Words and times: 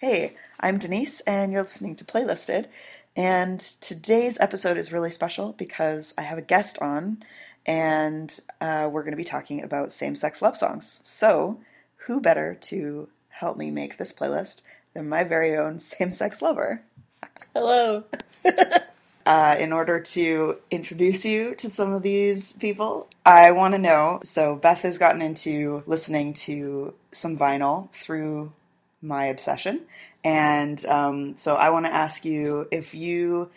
Hey, 0.00 0.36
I'm 0.60 0.78
Danice, 0.78 1.18
and 1.22 1.50
you're 1.50 1.62
listening 1.62 1.96
to 1.96 2.04
Playlisted. 2.04 2.66
And 3.16 3.58
today's 3.58 4.38
episode 4.38 4.76
is 4.76 4.92
really 4.92 5.10
special 5.10 5.54
because 5.54 6.14
I 6.16 6.22
have 6.22 6.38
a 6.38 6.42
guest 6.42 6.78
on, 6.78 7.24
and 7.66 8.30
uh, 8.60 8.88
we're 8.92 9.02
going 9.02 9.10
to 9.10 9.16
be 9.16 9.24
talking 9.24 9.60
about 9.60 9.90
same 9.90 10.14
sex 10.14 10.40
love 10.40 10.56
songs. 10.56 11.00
So, 11.02 11.58
who 12.06 12.20
better 12.20 12.54
to 12.54 13.08
help 13.30 13.56
me 13.56 13.72
make 13.72 13.98
this 13.98 14.12
playlist 14.12 14.62
than 14.94 15.08
my 15.08 15.24
very 15.24 15.56
own 15.56 15.78
same 15.80 16.12
sex 16.12 16.40
lover? 16.40 16.82
Hello. 17.52 18.04
Uh, 19.26 19.54
in 19.58 19.74
order 19.74 20.00
to 20.00 20.56
introduce 20.70 21.22
you 21.22 21.54
to 21.54 21.68
some 21.68 21.92
of 21.92 22.00
these 22.02 22.52
people, 22.52 23.06
I 23.26 23.50
want 23.50 23.74
to 23.74 23.78
know. 23.78 24.20
So, 24.22 24.56
Beth 24.56 24.80
has 24.80 24.96
gotten 24.96 25.20
into 25.20 25.82
listening 25.86 26.32
to 26.32 26.94
some 27.12 27.36
vinyl 27.36 27.90
through 27.92 28.54
my 29.02 29.26
obsession. 29.26 29.82
And 30.24 30.84
um, 30.86 31.36
so, 31.36 31.56
I 31.56 31.70
want 31.70 31.86
to 31.86 31.94
ask 31.94 32.24
you 32.24 32.66
if 32.70 32.94
you 32.94 33.50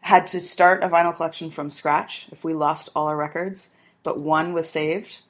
had 0.00 0.26
to 0.28 0.40
start 0.40 0.82
a 0.82 0.88
vinyl 0.88 1.14
collection 1.14 1.50
from 1.50 1.70
scratch, 1.70 2.28
if 2.32 2.44
we 2.44 2.54
lost 2.54 2.88
all 2.94 3.06
our 3.08 3.16
records, 3.16 3.70
but 4.02 4.18
one 4.18 4.52
was 4.52 4.68
saved, 4.68 5.20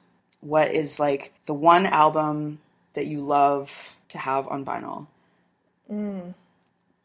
what 0.41 0.71
is 0.73 0.99
like 0.99 1.33
the 1.45 1.53
one 1.53 1.85
album 1.85 2.59
that 2.93 3.05
you 3.07 3.19
love 3.21 3.95
to 4.09 4.17
have 4.17 4.47
on 4.47 4.65
vinyl? 4.65 5.07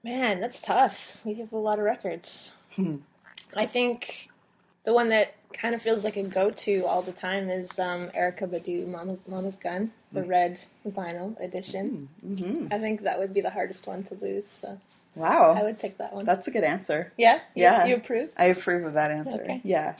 Man, 0.02 0.40
that's 0.40 0.60
tough. 0.60 1.18
We 1.24 1.34
have 1.34 1.52
a 1.52 1.58
lot 1.58 1.78
of 1.78 1.84
records. 1.84 2.52
I 3.56 3.66
think 3.66 4.28
the 4.84 4.92
one 4.92 5.08
that 5.08 5.34
kind 5.54 5.74
of 5.74 5.80
feels 5.82 6.04
like 6.04 6.16
a 6.16 6.22
go-to 6.22 6.84
all 6.86 7.00
the 7.02 7.12
time 7.12 7.48
is 7.48 7.78
um, 7.78 8.08
Erykah 8.10 8.48
Badu, 8.48 8.86
Mama, 8.86 9.16
Mama's 9.26 9.58
Gun, 9.58 9.92
the 10.12 10.22
red 10.22 10.60
vinyl 10.86 11.40
edition. 11.40 12.08
I 12.70 12.78
think 12.78 13.02
that 13.02 13.18
would 13.18 13.32
be 13.32 13.40
the 13.40 13.50
hardest 13.50 13.86
one 13.86 14.02
to 14.04 14.14
lose, 14.16 14.46
so 14.46 14.78
Wow. 15.16 15.54
I 15.56 15.62
would 15.62 15.78
pick 15.78 15.98
that 15.98 16.12
one. 16.12 16.24
That's 16.24 16.48
a 16.48 16.50
good 16.50 16.64
answer. 16.64 17.12
yeah, 17.16 17.36
You- 17.54 17.62
Yeah. 17.62 17.84
You, 17.86 17.96
approve? 17.96 18.30
I 18.36 18.46
approve 18.46 18.84
of 18.84 18.94
that 18.94 19.10
answer. 19.12 19.40
Okay. 19.42 19.60
Yeah. 19.64 19.94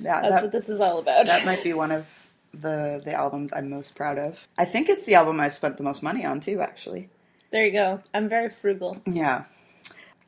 Yeah, 0.00 0.20
That's 0.22 0.34
that, 0.34 0.42
what 0.44 0.52
this 0.52 0.68
is 0.68 0.80
all 0.80 0.98
about. 0.98 1.26
that 1.26 1.44
might 1.44 1.62
be 1.64 1.72
one 1.74 1.90
of 1.92 2.06
the 2.54 3.00
the 3.04 3.12
albums 3.12 3.52
I'm 3.52 3.70
most 3.70 3.94
proud 3.94 4.18
of. 4.18 4.46
I 4.58 4.64
think 4.64 4.88
it's 4.88 5.04
the 5.04 5.14
album 5.14 5.40
I've 5.40 5.54
spent 5.54 5.76
the 5.78 5.82
most 5.82 6.02
money 6.02 6.24
on 6.24 6.38
too, 6.40 6.60
actually. 6.60 7.08
there 7.50 7.64
you 7.66 7.72
go. 7.72 8.00
I'm 8.14 8.28
very 8.28 8.48
frugal. 8.50 9.00
Yeah. 9.06 9.44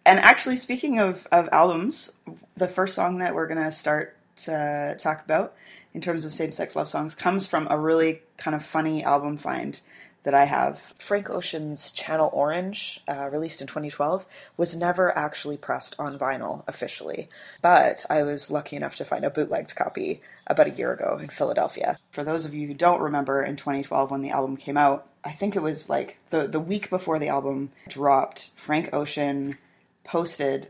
And 0.06 0.18
actually 0.20 0.56
speaking 0.56 0.98
of, 0.98 1.26
of 1.32 1.48
albums, 1.52 2.12
the 2.56 2.68
first 2.68 2.94
song 2.94 3.18
that 3.18 3.34
we're 3.34 3.46
gonna 3.46 3.72
start 3.72 4.16
to 4.36 4.96
talk 4.98 5.24
about 5.24 5.54
in 5.92 6.00
terms 6.00 6.24
of 6.24 6.34
same 6.34 6.52
sex 6.52 6.74
love 6.76 6.90
songs 6.90 7.14
comes 7.14 7.46
from 7.46 7.68
a 7.70 7.78
really 7.78 8.22
kind 8.36 8.54
of 8.54 8.64
funny 8.64 9.02
album 9.04 9.36
find 9.36 9.80
that 10.24 10.34
I 10.34 10.46
have. 10.46 10.94
Frank 10.98 11.30
Ocean's 11.30 11.92
Channel 11.92 12.30
Orange, 12.32 13.00
uh, 13.06 13.28
released 13.30 13.60
in 13.60 13.66
2012, 13.66 14.26
was 14.56 14.74
never 14.74 15.16
actually 15.16 15.56
pressed 15.56 15.94
on 15.98 16.18
vinyl 16.18 16.64
officially, 16.66 17.28
but 17.62 18.04
I 18.10 18.22
was 18.22 18.50
lucky 18.50 18.74
enough 18.74 18.96
to 18.96 19.04
find 19.04 19.24
a 19.24 19.30
bootlegged 19.30 19.76
copy 19.76 20.22
about 20.46 20.66
a 20.66 20.70
year 20.70 20.92
ago 20.92 21.18
in 21.22 21.28
Philadelphia. 21.28 21.98
For 22.10 22.24
those 22.24 22.44
of 22.44 22.54
you 22.54 22.66
who 22.66 22.74
don't 22.74 23.02
remember, 23.02 23.42
in 23.42 23.56
2012 23.56 24.10
when 24.10 24.22
the 24.22 24.30
album 24.30 24.56
came 24.56 24.76
out, 24.76 25.06
I 25.22 25.32
think 25.32 25.56
it 25.56 25.62
was 25.62 25.88
like 25.88 26.18
the 26.30 26.46
the 26.46 26.60
week 26.60 26.90
before 26.90 27.18
the 27.18 27.28
album 27.28 27.70
dropped, 27.88 28.50
Frank 28.56 28.92
Ocean 28.92 29.58
posted 30.04 30.68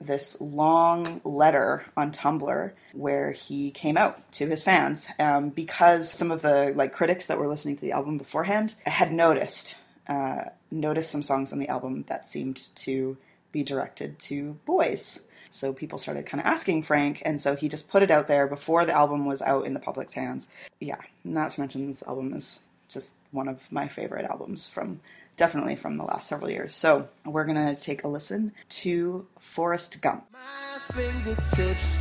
this 0.00 0.40
long 0.40 1.20
letter 1.24 1.84
on 1.96 2.12
Tumblr 2.12 2.72
where 2.92 3.32
he 3.32 3.70
came 3.72 3.96
out 3.96 4.30
to 4.32 4.46
his 4.46 4.62
fans 4.62 5.08
um, 5.18 5.50
because 5.50 6.10
some 6.10 6.30
of 6.30 6.42
the 6.42 6.72
like 6.76 6.92
critics 6.92 7.26
that 7.26 7.38
were 7.38 7.48
listening 7.48 7.76
to 7.76 7.82
the 7.82 7.92
album 7.92 8.16
beforehand 8.16 8.74
had 8.86 9.12
noticed 9.12 9.74
uh, 10.08 10.44
noticed 10.70 11.10
some 11.10 11.22
songs 11.22 11.52
on 11.52 11.58
the 11.58 11.68
album 11.68 12.04
that 12.08 12.26
seemed 12.26 12.74
to 12.74 13.16
be 13.52 13.62
directed 13.62 14.18
to 14.18 14.58
boys. 14.64 15.20
So 15.50 15.72
people 15.72 15.98
started 15.98 16.26
kind 16.26 16.40
of 16.40 16.46
asking 16.46 16.82
Frank, 16.82 17.22
and 17.24 17.40
so 17.40 17.56
he 17.56 17.68
just 17.68 17.88
put 17.88 18.02
it 18.02 18.10
out 18.10 18.26
there 18.26 18.46
before 18.46 18.84
the 18.84 18.92
album 18.92 19.24
was 19.24 19.42
out 19.42 19.66
in 19.66 19.74
the 19.74 19.80
public's 19.80 20.12
hands. 20.12 20.46
Yeah, 20.78 21.00
not 21.24 21.52
to 21.52 21.60
mention 21.60 21.86
this 21.86 22.02
album 22.02 22.34
is 22.34 22.60
just 22.88 23.14
one 23.30 23.48
of 23.48 23.60
my 23.70 23.88
favorite 23.88 24.26
albums 24.26 24.68
from 24.68 25.00
definitely 25.38 25.76
from 25.76 25.96
the 25.96 26.04
last 26.04 26.28
several 26.28 26.50
years. 26.50 26.74
So 26.74 27.08
we're 27.24 27.46
gonna 27.46 27.74
take 27.74 28.04
a 28.04 28.08
listen 28.08 28.52
to 28.82 29.26
Forrest 29.40 30.02
Gump. 30.02 30.24
My 30.32 30.94
fingertips 30.94 31.96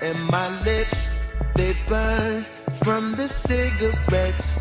and 0.00 0.18
my 0.26 0.60
lips, 0.64 1.08
they 1.54 1.76
burn 1.86 2.44
from 2.82 3.14
the 3.14 3.28
cigarettes. 3.28 4.54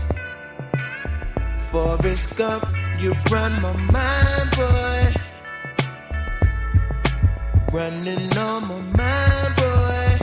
Forrest 1.72 2.36
Gump, 2.36 2.66
you 3.00 3.16
run 3.32 3.60
my 3.62 3.74
mind, 3.74 4.52
boy. 4.52 5.14
Running 7.72 8.38
on 8.38 8.68
my 8.68 8.82
mind, 9.02 9.56
boy. 9.56 10.20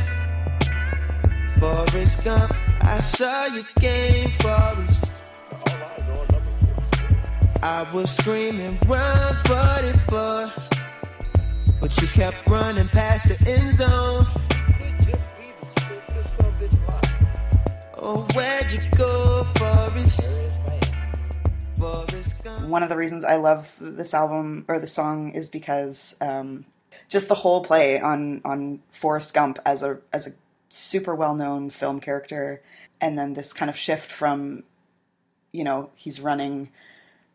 Forrest 1.59 2.23
Gump, 2.23 2.55
I 2.83 3.01
saw 3.01 3.47
you 3.47 3.65
game, 3.81 4.31
Forrest. 4.31 4.94
I 7.65 7.91
was 7.95 8.15
screaming, 8.15 8.79
run 8.87 9.35
44. 9.47 10.53
But 11.81 11.99
you 11.99 12.09
kept 12.09 12.47
running 12.47 12.89
past 12.89 13.27
the 13.27 13.39
end 13.51 13.73
zone. 13.73 14.27
Oh, 17.95 18.27
where'd 18.35 18.71
you 18.71 18.83
go, 18.95 19.45
Forrest? 19.57 20.21
One 22.67 22.83
of 22.83 22.91
the 22.91 22.97
reasons 22.99 23.25
I 23.25 23.37
love 23.37 23.75
this 23.81 24.13
album 24.13 24.67
or 24.69 24.79
the 24.79 24.87
song 24.87 25.31
is 25.31 25.49
because 25.49 26.17
um, 26.21 26.67
just 27.09 27.29
the 27.29 27.35
whole 27.35 27.65
play 27.65 27.99
on 27.99 28.43
on 28.45 28.83
Forrest 28.91 29.33
Gump 29.33 29.59
as 29.65 29.83
a 29.83 30.01
as 30.13 30.27
a 30.27 30.33
super 30.69 31.15
well 31.15 31.35
known 31.35 31.71
film 31.71 32.01
character, 32.01 32.61
and 33.01 33.17
then 33.17 33.33
this 33.33 33.55
kind 33.55 33.71
of 33.71 33.77
shift 33.79 34.13
from, 34.13 34.65
you 35.51 35.65
know, 35.65 35.89
he's 35.95 36.21
running. 36.21 36.69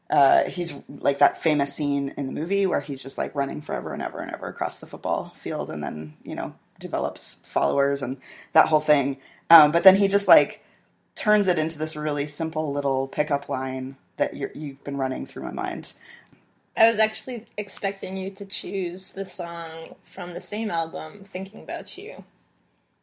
Uh, 0.09 0.45
he's 0.45 0.73
like 0.87 1.19
that 1.19 1.41
famous 1.41 1.73
scene 1.73 2.13
in 2.17 2.25
the 2.25 2.31
movie 2.31 2.65
where 2.65 2.81
he's 2.81 3.03
just 3.03 3.17
like 3.17 3.35
running 3.35 3.61
forever 3.61 3.93
and 3.93 4.01
ever 4.01 4.19
and 4.19 4.31
ever 4.31 4.47
across 4.47 4.79
the 4.79 4.87
football 4.87 5.33
field, 5.35 5.69
and 5.69 5.83
then 5.83 6.15
you 6.23 6.35
know 6.35 6.53
develops 6.79 7.35
followers 7.45 8.01
and 8.01 8.17
that 8.53 8.67
whole 8.67 8.79
thing. 8.79 9.17
Um, 9.49 9.71
but 9.71 9.83
then 9.83 9.95
he 9.95 10.07
just 10.07 10.27
like 10.27 10.63
turns 11.15 11.47
it 11.47 11.59
into 11.59 11.77
this 11.77 11.95
really 11.95 12.27
simple 12.27 12.71
little 12.71 13.07
pickup 13.07 13.49
line 13.49 13.97
that 14.17 14.35
you're, 14.35 14.51
you've 14.53 14.83
been 14.83 14.97
running 14.97 15.25
through 15.25 15.43
my 15.43 15.51
mind. 15.51 15.93
I 16.77 16.87
was 16.87 16.99
actually 16.99 17.45
expecting 17.57 18.15
you 18.15 18.29
to 18.31 18.45
choose 18.45 19.11
the 19.11 19.25
song 19.25 19.95
from 20.03 20.33
the 20.33 20.39
same 20.39 20.71
album, 20.71 21.23
Thinking 21.25 21.61
About 21.61 21.97
You. 21.97 22.23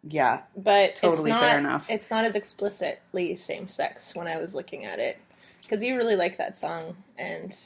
Yeah, 0.08 0.42
But 0.56 0.94
Totally 0.94 1.30
it's 1.30 1.40
not, 1.40 1.42
fair 1.42 1.58
enough. 1.58 1.90
It's 1.90 2.10
not 2.10 2.24
as 2.24 2.36
explicitly 2.36 3.34
same 3.34 3.68
sex 3.68 4.14
when 4.14 4.28
I 4.28 4.38
was 4.38 4.54
looking 4.54 4.84
at 4.84 4.98
it. 4.98 5.18
Because 5.68 5.82
you 5.82 5.96
really 5.96 6.16
like 6.16 6.38
that 6.38 6.56
song, 6.56 6.96
and 7.18 7.56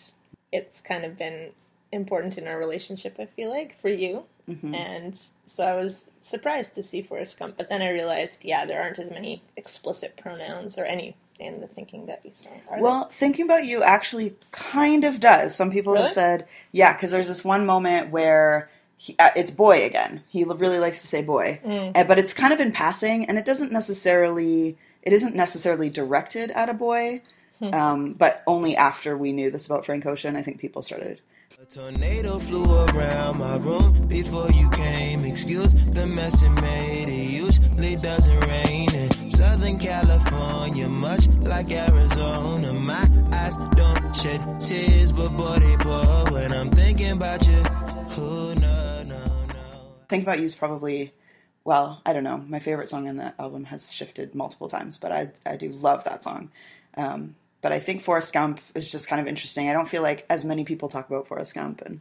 it's 0.52 0.80
kind 0.80 1.04
of 1.04 1.18
been 1.18 1.50
important 1.92 2.38
in 2.38 2.46
our 2.46 2.58
relationship, 2.58 3.16
I 3.18 3.26
feel 3.26 3.50
like, 3.50 3.78
for 3.78 3.88
you. 3.88 4.24
Mm-hmm. 4.48 4.74
And 4.74 5.20
so 5.44 5.64
I 5.64 5.74
was 5.74 6.10
surprised 6.20 6.74
to 6.74 6.82
see 6.82 7.02
Forrest 7.02 7.38
Gump, 7.38 7.56
but 7.56 7.68
then 7.68 7.82
I 7.82 7.90
realized, 7.90 8.44
yeah, 8.44 8.64
there 8.64 8.82
aren't 8.82 8.98
as 8.98 9.10
many 9.10 9.42
explicit 9.56 10.16
pronouns 10.16 10.78
or 10.78 10.84
any 10.84 11.16
in 11.38 11.60
the 11.60 11.66
Thinking 11.66 12.06
that 12.06 12.20
You 12.24 12.32
there? 12.44 12.78
Well, 12.80 13.08
thinking 13.08 13.46
about 13.46 13.64
you 13.64 13.82
actually 13.82 14.36
kind 14.50 15.04
of 15.04 15.20
does. 15.20 15.54
Some 15.56 15.70
people 15.70 15.96
have 15.96 16.10
said, 16.10 16.46
yeah, 16.70 16.92
because 16.92 17.10
there's 17.10 17.28
this 17.28 17.44
one 17.44 17.64
moment 17.64 18.10
where 18.10 18.70
he, 18.96 19.16
uh, 19.18 19.30
it's 19.34 19.50
boy 19.50 19.84
again. 19.86 20.22
He 20.28 20.44
really 20.44 20.78
likes 20.78 21.00
to 21.00 21.08
say 21.08 21.22
boy, 21.22 21.60
Mm. 21.64 21.96
Uh, 21.96 22.04
but 22.04 22.18
it's 22.18 22.34
kind 22.34 22.52
of 22.52 22.60
in 22.60 22.72
passing, 22.72 23.24
and 23.24 23.38
it 23.38 23.44
doesn't 23.44 23.72
necessarily. 23.72 24.76
It 25.02 25.14
isn't 25.14 25.34
necessarily 25.34 25.88
directed 25.88 26.50
at 26.50 26.68
a 26.68 26.74
boy, 26.74 27.22
Hmm. 27.60 27.74
um, 27.74 28.12
but 28.14 28.42
only 28.46 28.76
after 28.76 29.16
we 29.16 29.32
knew 29.32 29.50
this 29.50 29.66
about 29.66 29.86
Frank 29.86 30.06
Ocean, 30.06 30.36
I 30.36 30.42
think 30.42 30.58
people 30.58 30.82
started. 30.82 31.20
A 31.60 31.64
tornado 31.64 32.38
flew 32.38 32.64
around 32.64 33.38
my 33.38 33.56
room 33.56 34.06
before 34.06 34.50
you 34.50 34.70
came. 34.70 35.24
Excuse 35.24 35.74
the 35.74 36.06
mess 36.06 36.42
it 36.42 36.48
made. 36.48 37.08
It 37.08 37.30
usually 37.30 37.96
doesn't 37.96 38.40
rain 38.40 38.94
in 38.94 39.30
Southern 39.30 39.78
California, 39.78 40.88
much 40.88 41.26
like 41.40 41.70
Arizona. 41.70 42.72
My 42.72 43.10
eyes 43.32 43.56
don't 43.74 44.16
shed 44.16 44.40
tears, 44.62 45.12
but 45.12 45.30
body 45.36 45.76
boy, 45.76 45.76
they 45.76 45.84
pour 45.84 46.32
when 46.32 46.52
I'm 46.52 46.70
thinking 46.70 47.10
about 47.10 47.46
you. 47.46 47.62
Oh, 48.16 48.54
no, 48.56 49.02
no, 49.02 49.26
no. 49.48 49.92
Think 50.08 50.22
About 50.22 50.38
You 50.38 50.44
is 50.44 50.54
probably, 50.54 51.12
well, 51.64 52.00
I 52.06 52.12
don't 52.12 52.24
know. 52.24 52.38
My 52.38 52.60
favorite 52.60 52.88
song 52.88 53.08
on 53.08 53.16
that 53.16 53.34
album 53.38 53.64
has 53.64 53.92
shifted 53.92 54.34
multiple 54.34 54.68
times, 54.68 54.98
but 54.98 55.12
I, 55.12 55.30
I 55.44 55.56
do 55.56 55.70
love 55.70 56.04
that 56.04 56.22
song. 56.22 56.50
Um, 56.96 57.34
but 57.62 57.72
I 57.72 57.80
think 57.80 58.02
Forrest 58.02 58.32
Gump 58.32 58.60
is 58.74 58.90
just 58.90 59.08
kind 59.08 59.20
of 59.20 59.26
interesting. 59.28 59.68
I 59.68 59.72
don't 59.72 59.88
feel 59.88 60.02
like 60.02 60.24
as 60.30 60.44
many 60.44 60.64
people 60.64 60.88
talk 60.88 61.08
about 61.08 61.26
Forrest 61.28 61.54
Gump, 61.54 61.82
and 61.82 62.00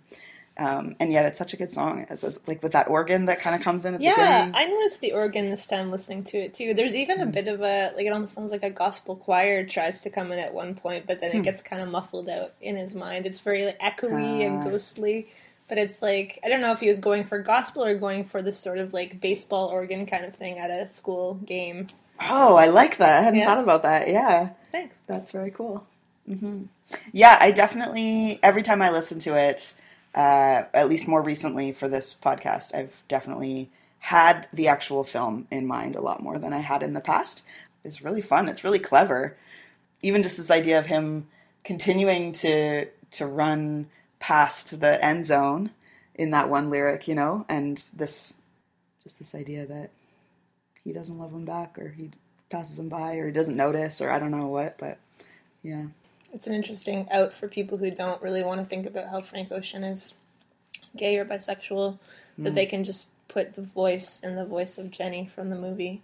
Um, 0.58 0.98
and 1.00 1.10
yet 1.14 1.24
it's 1.26 1.38
such 1.40 1.54
a 1.54 1.58
good 1.58 1.72
song, 1.72 2.06
as, 2.10 2.22
as 2.26 2.38
like 2.46 2.62
with 2.62 2.74
that 2.74 2.90
organ 2.90 3.28
that 3.28 3.40
kind 3.40 3.56
of 3.56 3.62
comes 3.62 3.86
in 3.86 3.94
at 3.94 4.00
the 4.02 4.04
Yeah. 4.08 4.52
I 4.54 4.66
noticed 4.66 5.00
the 5.00 5.14
organ 5.14 5.50
this 5.50 5.66
time 5.68 5.90
listening 5.90 6.26
to 6.26 6.38
it 6.38 6.54
too. 6.54 6.74
There's 6.74 6.96
even 6.96 7.22
a 7.22 7.26
bit 7.26 7.48
of 7.48 7.62
a 7.62 7.94
like 7.96 8.06
it 8.06 8.12
almost 8.12 8.34
sounds 8.34 8.52
like 8.52 8.64
a 8.64 8.70
gospel 8.70 9.16
choir 9.16 9.64
tries 9.66 10.02
to 10.02 10.10
come 10.10 10.34
in 10.34 10.40
at 10.40 10.54
one 10.54 10.76
point, 10.76 11.08
but 11.08 11.22
then 11.22 11.34
it 11.34 11.44
gets 11.44 11.62
kind 11.62 11.82
of 11.82 11.88
muffled 11.88 12.28
out 12.28 12.56
in 12.60 12.76
his 12.76 12.94
mind. 12.94 13.26
It's 13.26 13.40
very 13.40 13.66
like, 13.68 13.80
echoey 13.80 14.46
and 14.46 14.58
Ah. 14.58 14.64
ghostly. 14.70 15.30
But 15.70 15.78
it's 15.78 16.02
like 16.02 16.40
I 16.44 16.50
don't 16.50 16.60
know 16.60 16.74
if 16.74 16.82
he 16.82 16.90
was 16.90 17.00
going 17.00 17.24
for 17.24 17.40
gospel 17.40 17.86
or 17.86 17.96
going 17.96 18.26
for 18.26 18.42
this 18.42 18.60
sort 18.60 18.80
of 18.80 18.92
like 18.92 19.22
baseball 19.22 19.68
organ 19.68 20.06
kind 20.08 20.26
of 20.26 20.36
thing 20.36 20.60
at 20.60 20.70
a 20.72 20.86
school 20.88 21.36
game. 21.36 21.88
Oh, 22.30 22.56
I 22.58 22.68
like 22.68 22.98
that. 22.98 23.20
I 23.20 23.22
hadn't 23.24 23.40
Yeah. 23.40 23.46
thought 23.46 23.64
about 23.64 23.84
that. 23.84 24.10
Yeah. 24.10 24.50
Thanks. 24.72 25.00
That's 25.08 25.32
very 25.32 25.52
cool. 25.52 25.86
hmm 26.28 26.64
Yeah, 27.12 27.38
I 27.40 27.52
definitely 27.52 28.40
every 28.44 28.64
time 28.64 28.82
I 28.82 28.90
listen 28.90 29.20
to 29.20 29.38
it, 29.38 29.74
uh, 30.16 30.64
at 30.74 30.90
least 30.90 31.08
more 31.08 31.22
recently 31.22 31.72
for 31.72 31.88
this 31.88 32.14
podcast, 32.14 32.74
I've 32.76 33.02
definitely 33.08 33.70
had 34.00 34.48
the 34.54 34.68
actual 34.68 35.04
film 35.04 35.48
in 35.52 35.68
mind 35.68 35.96
a 35.96 36.02
lot 36.02 36.24
more 36.24 36.38
than 36.40 36.54
I 36.54 36.60
had 36.60 36.84
in 36.84 36.94
the 36.94 37.02
past. 37.02 37.44
It's 37.84 38.02
really 38.02 38.22
fun. 38.22 38.48
It's 38.50 38.64
really 38.64 38.80
clever. 38.80 39.36
Even 40.02 40.24
just 40.24 40.38
this 40.38 40.52
idea 40.52 40.80
of 40.80 40.86
him 40.86 41.28
continuing 41.64 42.32
to 42.34 42.88
to 43.12 43.26
run 43.26 43.88
past 44.20 44.80
the 44.80 45.04
end 45.04 45.26
zone 45.26 45.72
in 46.16 46.32
that 46.32 46.50
one 46.50 46.70
lyric, 46.70 47.08
you 47.08 47.16
know, 47.16 47.46
and 47.50 47.78
this 47.96 48.38
just 49.04 49.20
this 49.20 49.34
idea 49.34 49.66
that 49.66 49.90
he 50.84 50.92
doesn't 50.92 51.18
love 51.18 51.32
him 51.34 51.46
back 51.46 51.78
or 51.80 51.90
he 51.90 52.12
passes 52.50 52.80
him 52.80 52.90
by 52.90 53.16
or 53.16 53.28
he 53.28 53.32
doesn't 53.32 53.56
notice 53.56 54.02
or 54.02 54.10
I 54.12 54.20
don't 54.20 54.32
know 54.32 54.48
what, 54.48 54.78
but 54.78 54.98
yeah. 55.64 55.86
It's 56.34 56.48
an 56.48 56.54
interesting 56.54 57.08
out 57.12 57.34
for 57.34 57.48
people 57.48 57.78
who 57.78 57.90
don't 57.90 58.22
really 58.22 58.44
want 58.44 58.62
to 58.62 58.66
think 58.66 58.86
about 58.86 59.10
how 59.10 59.20
Frank 59.20 59.52
Ocean 59.52 59.84
is 59.84 60.14
gay 60.96 61.18
or 61.18 61.26
bisexual, 61.26 61.98
that 62.38 62.56
they 62.56 62.66
mm. 62.66 62.70
can 62.70 62.84
just 62.84 63.08
put 63.28 63.56
the 63.56 63.62
voice 63.62 64.22
in 64.22 64.36
the 64.36 64.46
voice 64.46 64.78
of 64.78 64.92
Jenny 64.92 65.30
from 65.34 65.50
the 65.50 65.56
movie 65.56 66.02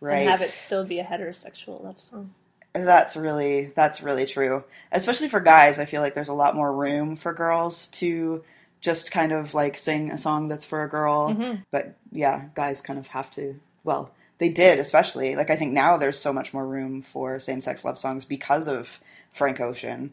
Right. 0.00 0.18
and 0.18 0.30
have 0.30 0.42
it 0.42 0.50
still 0.50 0.84
be 0.84 0.98
a 0.98 1.04
heterosexual 1.04 1.82
love 1.82 2.00
song. 2.00 2.34
That's 2.74 3.16
really 3.16 3.72
that's 3.74 4.02
really 4.02 4.26
true. 4.26 4.64
Especially 4.92 5.28
for 5.28 5.40
guys, 5.40 5.78
I 5.78 5.86
feel 5.86 6.02
like 6.02 6.14
there's 6.14 6.28
a 6.28 6.34
lot 6.34 6.56
more 6.56 6.72
room 6.72 7.16
for 7.16 7.32
girls 7.32 7.88
to 7.88 8.44
just 8.80 9.10
kind 9.10 9.32
of 9.32 9.54
like 9.54 9.76
sing 9.78 10.10
a 10.10 10.18
song 10.18 10.48
that's 10.48 10.64
for 10.64 10.82
a 10.82 10.88
girl. 10.90 11.30
Mm-hmm. 11.30 11.62
But 11.70 11.94
yeah, 12.12 12.46
guys 12.54 12.82
kind 12.82 12.98
of 12.98 13.06
have 13.08 13.30
to 13.32 13.58
well, 13.84 14.10
they 14.38 14.48
did 14.48 14.78
especially. 14.78 15.36
Like 15.36 15.50
I 15.50 15.56
think 15.56 15.72
now 15.72 15.96
there's 15.96 16.18
so 16.18 16.32
much 16.32 16.52
more 16.52 16.66
room 16.66 17.02
for 17.02 17.38
same-sex 17.40 17.84
love 17.84 17.98
songs 17.98 18.24
because 18.24 18.68
of 18.68 19.00
Frank 19.32 19.60
Ocean. 19.60 20.12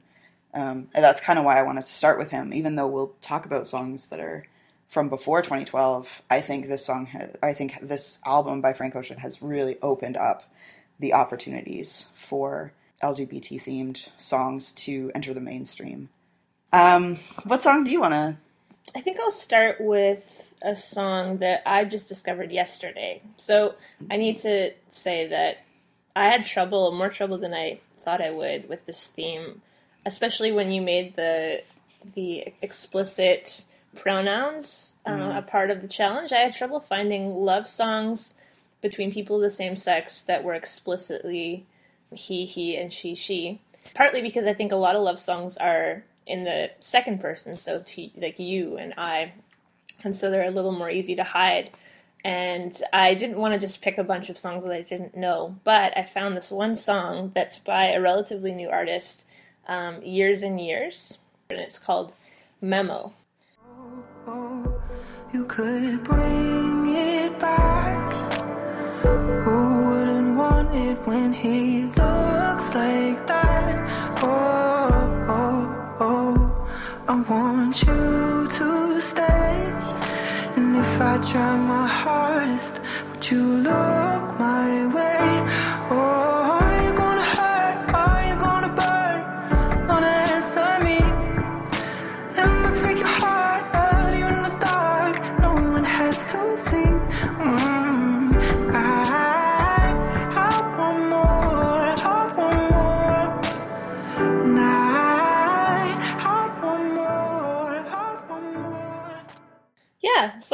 Um, 0.53 0.89
and 0.93 1.03
that's 1.03 1.21
kind 1.21 1.39
of 1.39 1.45
why 1.45 1.57
I 1.57 1.63
wanted 1.63 1.85
to 1.85 1.93
start 1.93 2.19
with 2.19 2.29
him, 2.29 2.53
even 2.53 2.75
though 2.75 2.87
we'll 2.87 3.13
talk 3.21 3.45
about 3.45 3.67
songs 3.67 4.09
that 4.09 4.19
are 4.19 4.45
from 4.89 5.07
before 5.07 5.41
2012. 5.41 6.21
I 6.29 6.41
think 6.41 6.67
this 6.67 6.85
song, 6.85 7.05
ha- 7.05 7.29
I 7.41 7.53
think 7.53 7.75
this 7.81 8.19
album 8.25 8.61
by 8.61 8.73
Frank 8.73 8.95
Ocean 8.95 9.17
has 9.19 9.41
really 9.41 9.77
opened 9.81 10.17
up 10.17 10.43
the 10.99 11.13
opportunities 11.13 12.07
for 12.13 12.73
LGBT 13.01 13.61
themed 13.63 14.09
songs 14.17 14.71
to 14.73 15.11
enter 15.15 15.33
the 15.33 15.39
mainstream. 15.39 16.09
Um, 16.73 17.17
what 17.43 17.61
song 17.61 17.83
do 17.83 17.91
you 17.91 18.01
want 18.01 18.13
to? 18.13 18.37
I 18.95 19.01
think 19.01 19.19
I'll 19.19 19.31
start 19.31 19.79
with 19.79 20.53
a 20.61 20.75
song 20.75 21.37
that 21.37 21.63
I 21.65 21.85
just 21.85 22.07
discovered 22.07 22.51
yesterday. 22.51 23.21
So 23.37 23.75
I 24.09 24.17
need 24.17 24.39
to 24.39 24.71
say 24.89 25.27
that 25.27 25.63
I 26.15 26.25
had 26.25 26.45
trouble, 26.45 26.91
more 26.91 27.09
trouble 27.09 27.37
than 27.37 27.53
I 27.53 27.79
thought 28.03 28.21
I 28.21 28.31
would, 28.31 28.67
with 28.67 28.85
this 28.85 29.07
theme, 29.07 29.61
especially 30.05 30.51
when 30.51 30.71
you 30.71 30.81
made 30.81 31.15
the 31.15 31.63
the 32.15 32.47
explicit 32.61 33.63
pronouns 33.95 34.95
uh, 35.07 35.33
a 35.35 35.41
part 35.41 35.69
of 35.69 35.81
the 35.81 35.87
challenge. 35.87 36.31
I 36.31 36.39
had 36.39 36.55
trouble 36.55 36.79
finding 36.79 37.35
love 37.35 37.67
songs 37.67 38.33
between 38.81 39.11
people 39.11 39.35
of 39.35 39.43
the 39.43 39.49
same 39.51 39.75
sex 39.75 40.21
that 40.21 40.43
were 40.43 40.55
explicitly 40.55 41.65
he, 42.13 42.45
he, 42.45 42.75
and 42.75 42.91
she, 42.91 43.15
she. 43.15 43.61
Partly 43.93 44.21
because 44.21 44.45
I 44.45 44.53
think 44.53 44.71
a 44.71 44.77
lot 44.77 44.95
of 44.95 45.03
love 45.03 45.19
songs 45.19 45.57
are 45.57 46.03
in 46.25 46.43
the 46.43 46.71
second 46.79 47.19
person, 47.19 47.55
so 47.55 47.83
like 48.17 48.39
you 48.39 48.77
and 48.77 48.93
I, 48.97 49.33
and 50.03 50.15
so 50.15 50.29
they're 50.29 50.47
a 50.47 50.51
little 50.51 50.71
more 50.71 50.89
easy 50.89 51.15
to 51.15 51.23
hide. 51.23 51.71
And 52.23 52.71
I 52.93 53.15
didn't 53.15 53.37
want 53.37 53.55
to 53.55 53.59
just 53.59 53.81
pick 53.81 53.97
a 53.97 54.03
bunch 54.03 54.29
of 54.29 54.37
songs 54.37 54.63
that 54.63 54.73
I 54.73 54.81
didn't 54.81 55.17
know, 55.17 55.55
but 55.63 55.97
I 55.97 56.03
found 56.03 56.37
this 56.37 56.51
one 56.51 56.75
song 56.75 57.31
that's 57.33 57.57
by 57.57 57.91
a 57.91 58.01
relatively 58.01 58.53
new 58.53 58.69
artist, 58.69 59.25
um, 59.67 60.03
Years 60.03 60.43
and 60.43 60.61
Years, 60.61 61.17
and 61.49 61.59
it's 61.59 61.79
called 61.79 62.13
Memo. 62.61 63.13
oh 64.27 64.81
You 65.33 65.45
could 65.45 66.03
bring 66.03 66.60
want 77.31 77.81
you 77.83 78.45
to 78.57 78.99
stay. 78.99 79.55
And 80.57 80.75
if 80.75 80.93
I 80.99 81.13
try 81.29 81.55
my 81.73 81.87
hardest, 81.87 82.81
would 83.09 83.25
you 83.31 83.43
look 83.69 84.23
my 84.37 84.80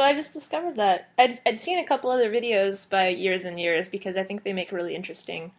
I 0.08 0.14
just 0.14 0.32
discovered 0.32 0.76
that. 0.76 1.10
I'd, 1.18 1.38
I'd 1.44 1.60
seen 1.60 1.78
a 1.78 1.84
couple 1.84 2.10
other 2.10 2.30
videos 2.30 2.88
by 2.88 3.08
Years 3.08 3.44
and 3.44 3.60
Years 3.60 3.88
because 3.88 4.16
I 4.16 4.24
think 4.24 4.42
they 4.42 4.54
make 4.54 4.72
really 4.72 4.94
interesting 4.94 5.52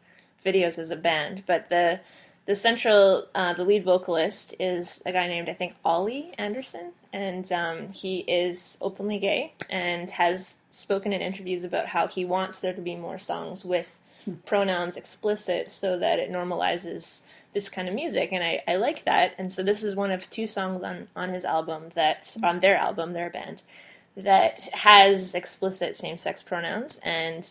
videos 0.43 0.79
as 0.79 0.89
a 0.89 0.95
band. 0.95 1.43
But 1.45 1.69
the 1.69 1.99
the 2.47 2.55
central, 2.55 3.27
uh, 3.35 3.53
the 3.53 3.63
lead 3.63 3.83
vocalist 3.83 4.55
is 4.59 5.03
a 5.05 5.11
guy 5.11 5.27
named 5.27 5.49
I 5.49 5.53
think 5.53 5.75
Ollie 5.85 6.33
Anderson, 6.39 6.93
and 7.13 7.51
um, 7.51 7.89
he 7.89 8.21
is 8.21 8.79
openly 8.81 9.19
gay 9.19 9.53
and 9.69 10.09
has 10.09 10.55
spoken 10.71 11.13
in 11.13 11.21
interviews 11.21 11.63
about 11.63 11.85
how 11.85 12.07
he 12.07 12.25
wants 12.25 12.59
there 12.59 12.73
to 12.73 12.81
be 12.81 12.95
more 12.95 13.19
songs 13.19 13.63
with 13.63 13.99
pronouns 14.47 14.97
explicit 14.97 15.69
so 15.69 15.99
that 15.99 16.17
it 16.17 16.31
normalizes 16.31 17.21
this 17.53 17.69
kind 17.69 17.87
of 17.87 17.93
music 17.95 18.29
and 18.31 18.43
I, 18.43 18.61
I 18.67 18.75
like 18.75 19.05
that 19.05 19.33
and 19.39 19.51
so 19.51 19.63
this 19.63 19.81
is 19.81 19.95
one 19.95 20.11
of 20.11 20.29
two 20.29 20.45
songs 20.45 20.83
on, 20.83 21.07
on 21.15 21.29
his 21.29 21.45
album 21.45 21.85
that 21.95 22.35
on 22.43 22.59
their 22.59 22.77
album 22.77 23.13
their 23.13 23.31
band 23.31 23.63
that 24.23 24.69
has 24.73 25.35
explicit 25.35 25.95
same-sex 25.95 26.43
pronouns 26.43 26.99
and 27.03 27.49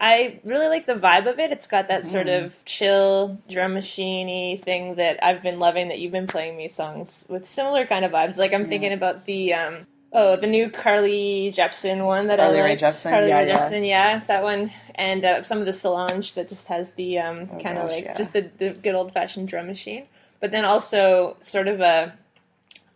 I 0.00 0.40
really 0.44 0.68
like 0.68 0.86
the 0.86 0.94
vibe 0.94 1.30
of 1.30 1.38
it. 1.38 1.52
It's 1.52 1.66
got 1.66 1.88
that 1.88 2.06
sort 2.06 2.28
of 2.28 2.54
chill 2.64 3.38
drum 3.50 3.74
machine 3.74 4.58
thing 4.58 4.94
that 4.94 5.22
I've 5.22 5.42
been 5.42 5.58
loving 5.58 5.88
that 5.88 5.98
you've 5.98 6.10
been 6.10 6.26
playing 6.26 6.56
me 6.56 6.68
songs 6.68 7.26
with 7.28 7.46
similar 7.46 7.84
kind 7.84 8.06
of 8.06 8.12
vibes. 8.12 8.38
Like 8.38 8.54
I'm 8.54 8.66
thinking 8.66 8.94
about 8.94 9.26
the 9.26 9.52
um 9.52 9.86
oh 10.10 10.36
the 10.36 10.46
new 10.46 10.70
Carly 10.70 11.52
Jepsen 11.54 12.06
one 12.06 12.28
that 12.28 12.38
Carly 12.38 12.60
I 12.60 12.62
liked. 12.62 12.82
Jepsen, 12.82 13.10
Carly 13.10 13.28
yeah, 13.28 13.42
yeah. 13.42 13.58
Jepsen, 13.58 13.86
yeah, 13.86 14.22
that 14.26 14.42
one. 14.42 14.72
And 14.94 15.22
uh, 15.22 15.42
some 15.42 15.58
of 15.58 15.66
the 15.66 15.72
Solange 15.74 16.32
that 16.32 16.48
just 16.48 16.68
has 16.68 16.92
the 16.92 17.18
um, 17.18 17.46
kind 17.60 17.78
of 17.78 17.88
like 17.88 18.04
yeah. 18.04 18.16
just 18.16 18.32
the, 18.32 18.50
the 18.58 18.70
good 18.70 18.94
old 18.94 19.12
fashioned 19.12 19.48
drum 19.48 19.66
machine. 19.66 20.06
But 20.40 20.50
then 20.50 20.64
also 20.64 21.36
sort 21.40 21.68
of 21.68 21.80
a 21.80 22.18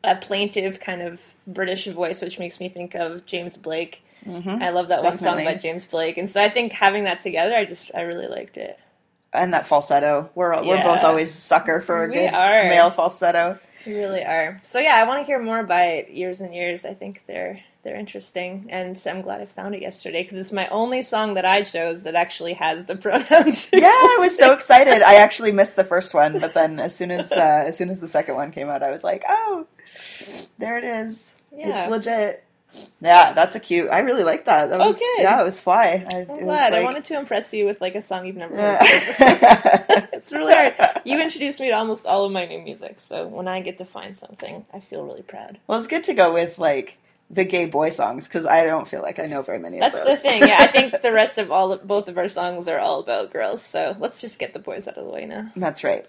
a 0.04 0.16
plaintive 0.16 0.80
kind 0.80 1.02
of 1.02 1.34
British 1.46 1.86
voice, 1.86 2.22
which 2.22 2.38
makes 2.38 2.60
me 2.60 2.68
think 2.68 2.94
of 2.94 3.26
James 3.26 3.56
Blake. 3.56 4.02
Mm-hmm. 4.26 4.62
I 4.62 4.70
love 4.70 4.88
that 4.88 5.02
one 5.02 5.18
song 5.18 5.44
by 5.44 5.54
James 5.54 5.84
Blake, 5.84 6.16
and 6.16 6.28
so 6.30 6.42
I 6.42 6.48
think 6.48 6.72
having 6.72 7.04
that 7.04 7.20
together, 7.20 7.54
I 7.54 7.64
just 7.64 7.90
I 7.94 8.02
really 8.02 8.26
liked 8.26 8.56
it. 8.56 8.78
And 9.32 9.52
that 9.52 9.66
falsetto. 9.66 10.30
We're 10.34 10.62
we're 10.64 10.82
both 10.82 11.02
always 11.02 11.32
sucker 11.34 11.80
for 11.80 12.04
a 12.04 12.08
We 12.08 12.14
good 12.14 12.32
are. 12.32 12.68
male 12.68 12.90
falsetto. 12.90 13.58
We 13.84 13.94
really 13.94 14.22
are. 14.24 14.58
So 14.62 14.78
yeah, 14.78 14.94
I 14.94 15.04
want 15.04 15.20
to 15.22 15.26
hear 15.26 15.42
more 15.42 15.62
by 15.64 16.06
Years 16.10 16.40
and 16.40 16.54
Years. 16.54 16.84
I 16.86 16.94
think 16.94 17.24
they're 17.26 17.60
they're 17.82 17.96
interesting, 17.96 18.68
and 18.70 18.98
I'm 19.06 19.20
glad 19.20 19.42
I 19.42 19.46
found 19.46 19.74
it 19.74 19.82
yesterday 19.82 20.22
because 20.22 20.38
it's 20.38 20.52
my 20.52 20.68
only 20.68 21.02
song 21.02 21.34
that 21.34 21.44
I 21.44 21.60
chose 21.62 22.04
that 22.04 22.14
actually 22.14 22.54
has 22.54 22.86
the 22.86 22.96
pronouns. 23.04 23.68
Yeah, 23.72 23.80
I 23.88 24.16
was 24.20 24.38
so 24.38 24.52
excited. 24.54 25.02
I 25.02 25.16
actually 25.16 25.52
missed 25.52 25.76
the 25.76 25.84
first 25.84 26.14
one, 26.14 26.40
but 26.40 26.54
then 26.54 26.80
as 26.80 26.94
soon 26.96 27.10
as 27.10 27.30
uh, 27.30 27.64
as 27.66 27.76
soon 27.76 27.90
as 27.90 28.00
the 28.00 28.08
second 28.08 28.36
one 28.36 28.52
came 28.52 28.70
out, 28.70 28.82
I 28.82 28.90
was 28.90 29.04
like, 29.04 29.22
"Oh, 29.28 29.66
there 30.58 30.78
it 30.78 30.84
is. 30.84 31.36
Yeah. 31.52 31.82
It's 31.84 31.90
legit." 31.90 32.44
Yeah, 33.00 33.32
that's 33.34 33.54
a 33.54 33.60
cute. 33.60 33.90
I 33.90 34.00
really 34.00 34.24
like 34.24 34.46
that. 34.46 34.70
That 34.70 34.80
oh, 34.80 34.88
was 34.88 34.98
good. 34.98 35.22
yeah, 35.22 35.40
it 35.40 35.44
was 35.44 35.60
fly. 35.60 36.06
I, 36.10 36.24
was 36.24 36.40
glad. 36.42 36.72
I 36.72 36.82
wanted 36.82 37.04
to 37.06 37.18
impress 37.18 37.52
you 37.52 37.66
with 37.66 37.80
like 37.80 37.94
a 37.94 38.02
song 38.02 38.26
you've 38.26 38.36
never 38.36 38.56
heard. 38.56 38.80
before. 38.80 39.26
Yeah. 39.26 40.06
it's 40.12 40.32
really 40.32 40.54
hard. 40.54 40.74
You 41.04 41.20
introduced 41.20 41.60
me 41.60 41.68
to 41.68 41.74
almost 41.74 42.06
all 42.06 42.24
of 42.24 42.32
my 42.32 42.46
new 42.46 42.60
music, 42.60 42.98
so 43.00 43.26
when 43.26 43.46
I 43.46 43.60
get 43.60 43.78
to 43.78 43.84
find 43.84 44.16
something, 44.16 44.64
I 44.72 44.80
feel 44.80 45.04
really 45.04 45.22
proud. 45.22 45.58
well, 45.66 45.78
it's 45.78 45.86
good 45.86 46.04
to 46.04 46.14
go 46.14 46.32
with 46.32 46.58
like 46.58 46.98
the 47.30 47.44
gay 47.44 47.66
boy 47.66 47.90
songs 47.90 48.28
because 48.28 48.46
I 48.46 48.64
don't 48.64 48.88
feel 48.88 49.02
like 49.02 49.18
I 49.18 49.26
know 49.26 49.42
very 49.42 49.58
many 49.58 49.78
of 49.78 49.80
them. 49.80 49.90
That's 49.92 50.02
of 50.02 50.22
the 50.22 50.28
thing. 50.28 50.48
Yeah, 50.48 50.58
I 50.60 50.66
think 50.66 51.02
the 51.02 51.12
rest 51.12 51.38
of 51.38 51.50
all 51.50 51.76
both 51.76 52.08
of 52.08 52.18
our 52.18 52.28
songs 52.28 52.68
are 52.68 52.78
all 52.78 53.00
about 53.00 53.32
girls. 53.32 53.62
So 53.62 53.96
let's 53.98 54.20
just 54.20 54.38
get 54.38 54.52
the 54.52 54.58
boys 54.58 54.88
out 54.88 54.96
of 54.96 55.04
the 55.04 55.10
way 55.10 55.26
now. 55.26 55.50
That's 55.56 55.84
right. 55.84 56.06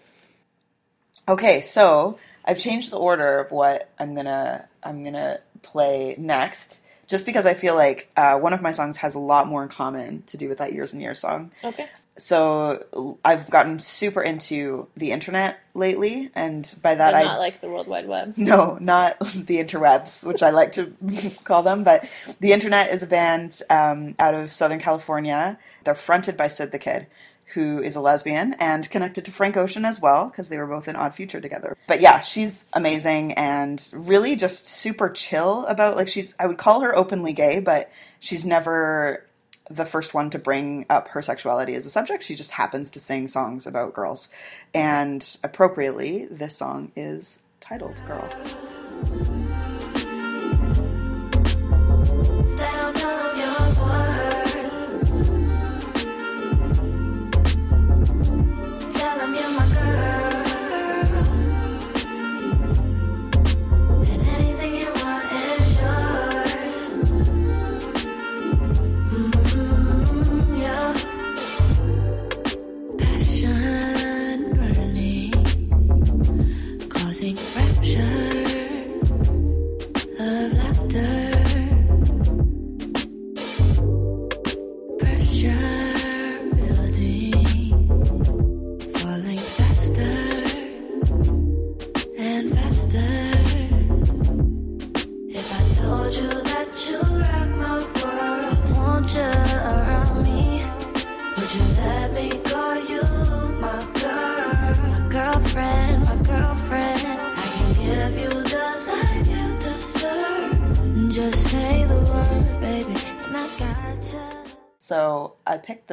Okay, 1.28 1.62
so 1.62 2.20
I've 2.46 2.60
changed 2.60 2.92
the 2.92 2.98
order 2.98 3.40
of 3.40 3.52
what 3.52 3.90
I'm 4.00 4.16
gonna 4.16 4.68
I'm 4.84 5.04
gonna 5.04 5.40
play 5.64 6.16
next, 6.18 6.80
just 7.08 7.26
because 7.26 7.46
I 7.46 7.54
feel 7.56 7.76
like 7.76 8.10
uh, 8.16 8.38
one 8.38 8.54
of 8.54 8.62
my 8.62 8.72
songs 8.72 8.98
has 8.98 9.16
a 9.16 9.20
lot 9.20 9.48
more 9.48 9.64
in 9.64 9.70
common 9.70 10.24
to 10.28 10.38
do 10.38 10.48
with 10.48 10.60
that 10.60 10.74
years 10.74 10.94
and 10.94 11.02
years 11.02 11.20
song. 11.20 11.52
Okay. 11.64 11.88
So 12.18 13.18
I've 13.26 13.50
gotten 13.50 13.80
super 13.82 14.22
into 14.22 14.88
the 14.96 15.12
internet 15.12 15.60
lately, 15.74 16.30
and 16.34 16.64
by 16.82 16.96
that 16.96 17.12
But 17.12 17.18
I 17.18 17.24
not 17.24 17.40
like 17.40 17.60
the 17.60 17.68
World 17.68 17.88
Wide 17.88 18.08
Web. 18.08 18.38
no, 18.38 18.78
not 18.80 19.20
the 19.36 19.58
interwebs, 19.58 20.26
which 20.26 20.42
I 20.42 20.52
like 20.52 20.72
to 20.74 20.94
call 21.44 21.62
them, 21.62 21.84
but 21.84 22.08
the 22.40 22.54
Internet 22.54 22.92
is 22.92 23.04
a 23.04 23.08
band 23.08 23.60
um, 23.70 24.16
out 24.18 24.34
of 24.34 24.54
Southern 24.54 24.80
California. 24.80 25.60
They're 25.84 25.94
fronted 25.94 26.38
by 26.38 26.48
Syd 26.48 26.72
tha 26.72 26.80
Kyd, 26.80 27.08
who 27.54 27.82
is 27.82 27.96
a 27.96 28.02
lesbian 28.02 28.54
and 28.60 28.90
connected 28.90 29.26
to 29.26 29.32
Frank 29.32 29.56
Ocean 29.56 29.86
as 29.86 30.02
well, 30.02 30.28
because 30.28 30.50
they 30.50 30.58
were 30.58 30.68
both 30.68 30.88
in 30.88 30.96
Odd 30.96 31.16
Future 31.16 31.40
together. 31.40 31.78
But 31.88 32.02
yeah, 32.02 32.22
she's 32.22 32.66
amazing 32.74 33.34
and 33.34 33.88
really 33.94 34.36
just 34.36 34.68
super 34.68 35.10
chill 35.10 35.66
about 35.68 35.96
like 35.96 36.08
she's. 36.08 36.36
I 36.40 36.48
would 36.48 36.58
call 36.58 36.82
her 36.82 36.96
openly 36.96 37.34
gay, 37.34 37.60
but 37.60 37.92
she's 38.20 38.46
never 38.46 39.26
the 39.70 39.86
first 39.86 40.14
one 40.14 40.30
to 40.32 40.40
bring 40.40 40.86
up 40.90 41.08
her 41.10 41.22
sexuality 41.22 41.76
as 41.76 41.86
a 41.86 41.90
subject. 41.90 42.24
She 42.24 42.36
just 42.36 42.52
happens 42.52 42.92
to 42.92 43.00
sing 43.00 43.28
songs 43.28 43.66
about 43.66 43.94
girls. 43.94 44.30
And 44.74 45.26
appropriately, 45.44 46.28
this 46.30 46.56
song 46.56 46.92
is 46.96 47.40
titled 47.60 48.00
Girl. 48.06 48.30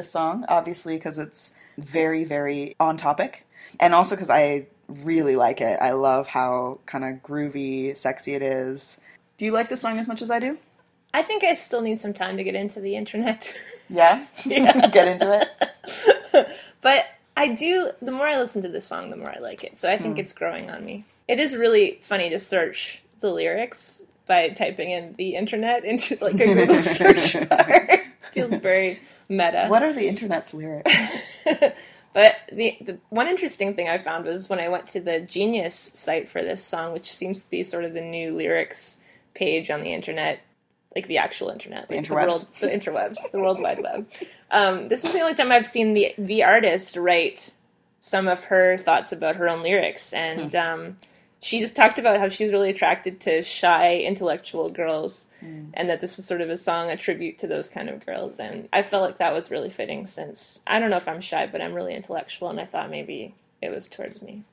This 0.03 0.11
song, 0.11 0.45
obviously, 0.49 0.97
because 0.97 1.17
it's 1.17 1.53
very, 1.79 2.25
very 2.25 2.75
on 2.81 2.97
topic. 2.97 3.47
And 3.79 3.95
also 3.95 4.17
because 4.17 4.31
I 4.31 4.67
really 4.89 5.37
like 5.37 5.61
it. 5.61 5.79
I 5.81 5.93
love 5.93 6.27
how 6.27 6.81
kind 6.87 7.05
of 7.05 7.23
groovy, 7.23 7.97
sexy 7.97 8.35
it 8.35 8.43
is. 8.43 8.99
Do 9.37 9.45
you 9.45 9.53
like 9.53 9.71
this 9.71 9.81
song 9.81 9.99
as 10.01 10.09
much 10.09 10.21
as 10.21 10.31
I 10.31 10.41
do? 10.41 10.59
I 11.15 11.23
think 11.23 11.45
I 11.45 11.55
still 11.55 11.81
need 11.81 12.01
some 12.01 12.15
time 12.15 12.37
to 12.37 12.45
get 12.45 12.55
into 12.55 12.81
the 12.81 12.97
internet. 12.97 13.55
Yeah? 13.91 14.27
Get 14.49 15.07
into 15.07 15.39
it? 15.43 16.49
but 16.81 17.05
I 17.37 17.49
do. 17.49 17.91
The 18.01 18.11
more 18.11 18.27
I 18.27 18.39
listen 18.39 18.63
to 18.63 18.69
this 18.69 18.87
song, 18.87 19.11
the 19.11 19.17
more 19.17 19.29
I 19.29 19.39
like 19.39 19.65
it. 19.65 19.77
So 19.77 19.91
I 19.91 19.99
think 19.99 20.15
hmm. 20.15 20.21
it's 20.21 20.33
growing 20.33 20.71
on 20.71 20.83
me. 20.83 21.05
It 21.29 21.39
is 21.39 21.55
really 21.55 21.99
funny 22.01 22.31
to 22.31 22.39
search 22.39 23.03
the 23.21 23.31
lyrics 23.31 24.03
by 24.27 24.49
typing 24.49 24.93
in 24.93 25.15
the 25.19 25.35
internet 25.35 25.85
into 25.85 26.17
like 26.23 26.41
a 26.41 26.55
Google 26.55 26.81
search 26.83 27.37
bar. 27.51 28.03
Feels 28.33 28.55
very 28.55 28.99
meta. 29.33 29.67
What 29.69 29.83
are 29.83 29.93
the 29.93 30.07
internet's 30.09 30.55
lyrics? 30.55 30.93
But 32.15 32.37
the, 32.53 32.77
the 32.83 32.99
one 33.09 33.27
interesting 33.27 33.75
thing 33.75 33.89
I 33.89 33.97
found 33.97 34.27
was 34.27 34.51
when 34.51 34.61
I 34.61 34.69
went 34.69 34.87
to 34.89 35.01
the 35.01 35.21
Genius 35.21 35.75
site 35.75 36.29
for 36.29 36.43
this 36.43 36.63
song, 36.63 36.93
which 36.93 37.11
seems 37.11 37.43
to 37.43 37.49
be 37.49 37.65
sort 37.65 37.85
of 37.85 37.95
the 37.95 38.03
new 38.03 38.37
lyrics 38.37 38.99
page 39.35 39.71
on 39.71 39.81
the 39.81 39.95
internet, 39.95 40.41
like 40.95 41.09
the 41.09 41.17
actual 41.17 41.49
internet, 41.49 41.89
The 41.89 41.97
like 41.97 42.05
interwebs. 42.05 42.27
world, 42.27 42.49
the 42.61 42.67
interwebs, 42.67 43.31
the 43.33 43.41
World 43.41 43.61
Wide 43.63 43.83
Web. 43.83 44.07
Um, 44.51 44.89
this 44.89 45.05
is 45.07 45.13
the 45.15 45.21
only 45.21 45.35
time 45.35 45.51
I've 45.51 45.65
seen 45.65 45.95
the 45.95 46.15
the 46.19 46.45
artist 46.45 46.97
write 46.97 47.53
some 48.03 48.29
of 48.29 48.45
her 48.45 48.77
thoughts 48.77 49.11
about 49.13 49.37
her 49.37 49.49
own 49.49 49.63
lyrics, 49.63 50.13
and 50.13 50.55
um, 50.55 50.99
she 51.43 51.59
just 51.59 51.75
talked 51.75 51.99
about 51.99 52.21
how 52.21 52.29
she's 52.29 52.53
really 52.53 52.71
attracted 52.71 53.21
to 53.23 53.43
shy, 53.43 53.97
intellectual 53.99 54.71
girls, 54.71 55.29
mm. 55.45 55.71
and 55.75 55.91
that 55.91 56.01
this 56.01 56.17
was 56.17 56.25
sort 56.25 56.41
of 56.41 56.49
a 56.49 56.57
song, 56.57 56.89
a 56.89 56.97
tribute 56.97 57.39
to 57.39 57.49
those 57.49 57.69
kind 57.69 57.89
of 57.89 58.07
girls. 58.07 58.39
And 58.39 58.69
I 58.73 58.83
felt 58.83 59.03
like 59.03 59.19
that 59.19 59.35
was 59.35 59.51
really 59.51 59.69
fitting 59.69 60.07
since 60.07 60.61
I 60.67 60.79
don't 60.79 60.91
know 60.91 60.99
if 60.99 61.09
I'm 61.09 61.21
shy, 61.21 61.49
but 61.49 61.61
I'm 61.61 61.75
really 61.75 61.95
intellectual, 61.95 62.49
and 62.49 62.61
I 62.61 62.65
thought 62.65 62.91
maybe 62.91 63.35
it 63.61 63.71
was 63.71 63.89
towards 63.89 64.23
me. 64.23 64.45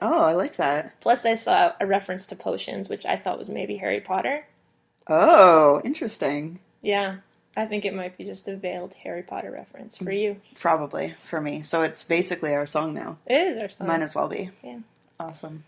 Oh, 0.00 0.20
I 0.20 0.34
like 0.34 0.56
that. 0.56 1.00
Plus, 1.00 1.26
I 1.26 1.34
saw 1.34 1.72
a 1.80 1.86
reference 1.86 2.26
to 2.26 2.36
potions, 2.36 2.88
which 2.88 3.04
I 3.04 3.16
thought 3.16 3.38
was 3.38 3.48
maybe 3.48 3.76
Harry 3.76 4.00
Potter. 4.00 4.46
Oh, 5.08 5.82
interesting. 5.84 6.60
Yeah, 6.82 7.16
I 7.56 7.66
think 7.66 7.84
it 7.84 7.94
might 7.94 8.16
be 8.16 8.24
just 8.24 8.46
a 8.46 8.54
veiled 8.54 8.94
Harry 9.02 9.24
Potter 9.24 9.50
reference 9.50 9.96
for 9.96 10.12
you. 10.12 10.40
Probably 10.54 11.14
for 11.24 11.40
me. 11.40 11.62
So 11.62 11.82
it's 11.82 12.04
basically 12.04 12.54
our 12.54 12.68
song 12.68 12.94
now. 12.94 13.18
It 13.26 13.56
is 13.56 13.60
our 13.60 13.68
song, 13.68 13.88
Might 13.88 14.02
as 14.02 14.14
well 14.14 14.28
be. 14.28 14.50
Yeah. 14.62 14.78
Awesome. 15.18 15.64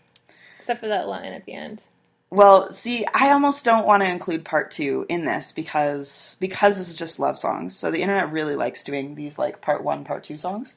Except 0.61 0.79
for 0.79 0.89
that 0.89 1.07
line 1.07 1.33
at 1.33 1.43
the 1.45 1.53
end. 1.53 1.81
Well, 2.29 2.71
see, 2.71 3.03
I 3.15 3.31
almost 3.31 3.65
don't 3.65 3.87
want 3.87 4.03
to 4.03 4.09
include 4.09 4.45
part 4.45 4.69
two 4.69 5.07
in 5.09 5.25
this 5.25 5.51
because 5.51 6.37
because 6.39 6.77
this 6.77 6.87
is 6.87 6.95
just 6.95 7.19
love 7.19 7.39
songs. 7.39 7.75
So 7.75 7.89
the 7.89 8.03
internet 8.03 8.31
really 8.31 8.55
likes 8.55 8.83
doing 8.83 9.15
these 9.15 9.39
like 9.39 9.59
part 9.59 9.83
one, 9.83 10.03
part 10.05 10.23
two 10.23 10.37
songs. 10.37 10.75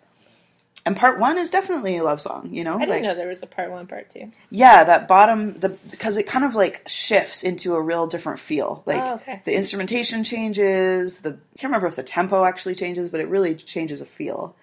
And 0.87 0.97
part 0.97 1.19
one 1.21 1.37
is 1.37 1.50
definitely 1.50 1.99
a 1.99 2.03
love 2.03 2.21
song, 2.21 2.49
you 2.50 2.64
know? 2.64 2.76
I 2.76 2.81
didn't 2.81 2.91
like, 2.91 3.03
know 3.03 3.14
there 3.14 3.29
was 3.29 3.43
a 3.43 3.47
part 3.47 3.71
one, 3.71 3.87
part 3.87 4.09
two. 4.09 4.33
Yeah, 4.50 4.85
that 4.85 5.07
bottom 5.07 5.59
the 5.61 5.69
because 5.91 6.17
it 6.17 6.26
kind 6.26 6.47
of 6.47 6.55
like 6.55 6.88
shifts 6.88 7.45
into 7.45 7.75
a 7.75 7.81
real 7.81 8.07
different 8.07 8.41
feel. 8.41 8.83
Like 8.87 9.03
Oh, 9.03 9.14
okay. 9.17 9.43
the 9.45 9.55
instrumentation 9.55 10.25
changes. 10.25 11.21
The 11.21 11.31
I 11.31 11.59
can't 11.59 11.71
remember 11.71 11.88
if 11.88 11.97
the 11.97 12.03
tempo 12.03 12.45
actually 12.47 12.75
changes, 12.75 13.11
but 13.11 13.21
it 13.21 13.29
really 13.29 13.55
changes 13.55 14.00
a 14.00 14.07
feel. 14.07 14.57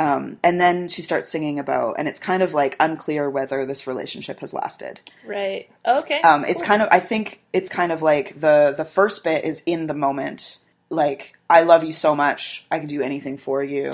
Um, 0.00 0.38
and 0.42 0.58
then 0.58 0.88
she 0.88 1.02
starts 1.02 1.28
singing 1.28 1.58
about, 1.58 1.96
and 1.98 2.08
it's 2.08 2.18
kind 2.18 2.42
of 2.42 2.54
like 2.54 2.74
unclear 2.80 3.28
whether 3.28 3.66
this 3.66 3.86
relationship 3.86 4.40
has 4.40 4.54
lasted. 4.54 4.98
Right. 5.26 5.68
Okay. 5.86 6.22
Um, 6.22 6.46
it's 6.46 6.62
kind 6.62 6.80
of 6.80 6.88
I 6.90 7.00
think 7.00 7.42
it's 7.52 7.68
kind 7.68 7.92
of 7.92 8.00
like 8.00 8.40
the 8.40 8.72
the 8.74 8.86
first 8.86 9.22
bit 9.24 9.44
is 9.44 9.62
in 9.66 9.88
the 9.88 9.94
moment, 9.94 10.56
like 10.88 11.36
I 11.50 11.64
love 11.64 11.84
you 11.84 11.92
so 11.92 12.16
much, 12.16 12.64
I 12.70 12.78
can 12.78 12.88
do 12.88 13.02
anything 13.02 13.36
for 13.36 13.62
you. 13.62 13.92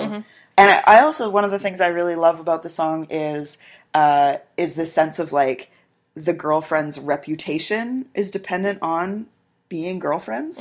And 0.56 0.70
I, 0.70 0.82
I 0.86 1.00
also 1.00 1.28
one 1.28 1.44
of 1.44 1.50
the 1.50 1.58
things 1.58 1.80
I 1.80 1.88
really 1.88 2.14
love 2.14 2.38
about 2.38 2.62
the 2.62 2.70
song 2.70 3.08
is 3.10 3.58
uh, 3.92 4.36
is 4.56 4.76
this 4.76 4.92
sense 4.92 5.18
of 5.18 5.32
like 5.32 5.72
the 6.14 6.32
girlfriend's 6.32 7.00
reputation 7.00 8.06
is 8.14 8.30
dependent 8.30 8.78
on 8.80 9.26
being 9.68 9.98
girlfriends, 9.98 10.60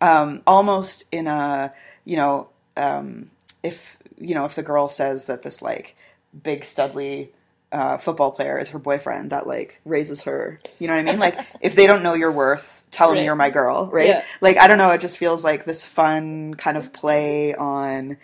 um, 0.00 0.40
almost 0.46 1.04
in 1.12 1.26
a 1.26 1.74
you 2.06 2.16
know 2.16 2.48
um, 2.78 3.30
if 3.62 3.98
you 4.18 4.34
know 4.34 4.44
if 4.44 4.54
the 4.54 4.62
girl 4.62 4.88
says 4.88 5.26
that 5.26 5.42
this 5.42 5.62
like 5.62 5.96
big 6.42 6.62
studly 6.62 7.28
uh, 7.72 7.98
football 7.98 8.30
player 8.32 8.58
is 8.58 8.70
her 8.70 8.78
boyfriend 8.78 9.30
that 9.30 9.46
like 9.46 9.80
raises 9.84 10.22
her. 10.22 10.60
You 10.78 10.88
know 10.88 10.94
what 10.94 11.00
I 11.08 11.10
mean? 11.10 11.18
Like 11.18 11.46
if 11.60 11.74
they 11.74 11.86
don't 11.86 12.02
know 12.02 12.14
your 12.14 12.32
worth, 12.32 12.82
tell 12.90 13.12
them 13.12 13.24
you're 13.24 13.34
my 13.34 13.50
girl, 13.50 13.86
right? 13.86 14.08
Yeah. 14.08 14.24
Like 14.40 14.56
I 14.56 14.66
don't 14.66 14.78
know. 14.78 14.90
It 14.90 15.00
just 15.00 15.18
feels 15.18 15.44
like 15.44 15.64
this 15.64 15.84
fun 15.84 16.54
kind 16.54 16.76
of 16.76 16.92
play 16.92 17.54
on 17.54 18.16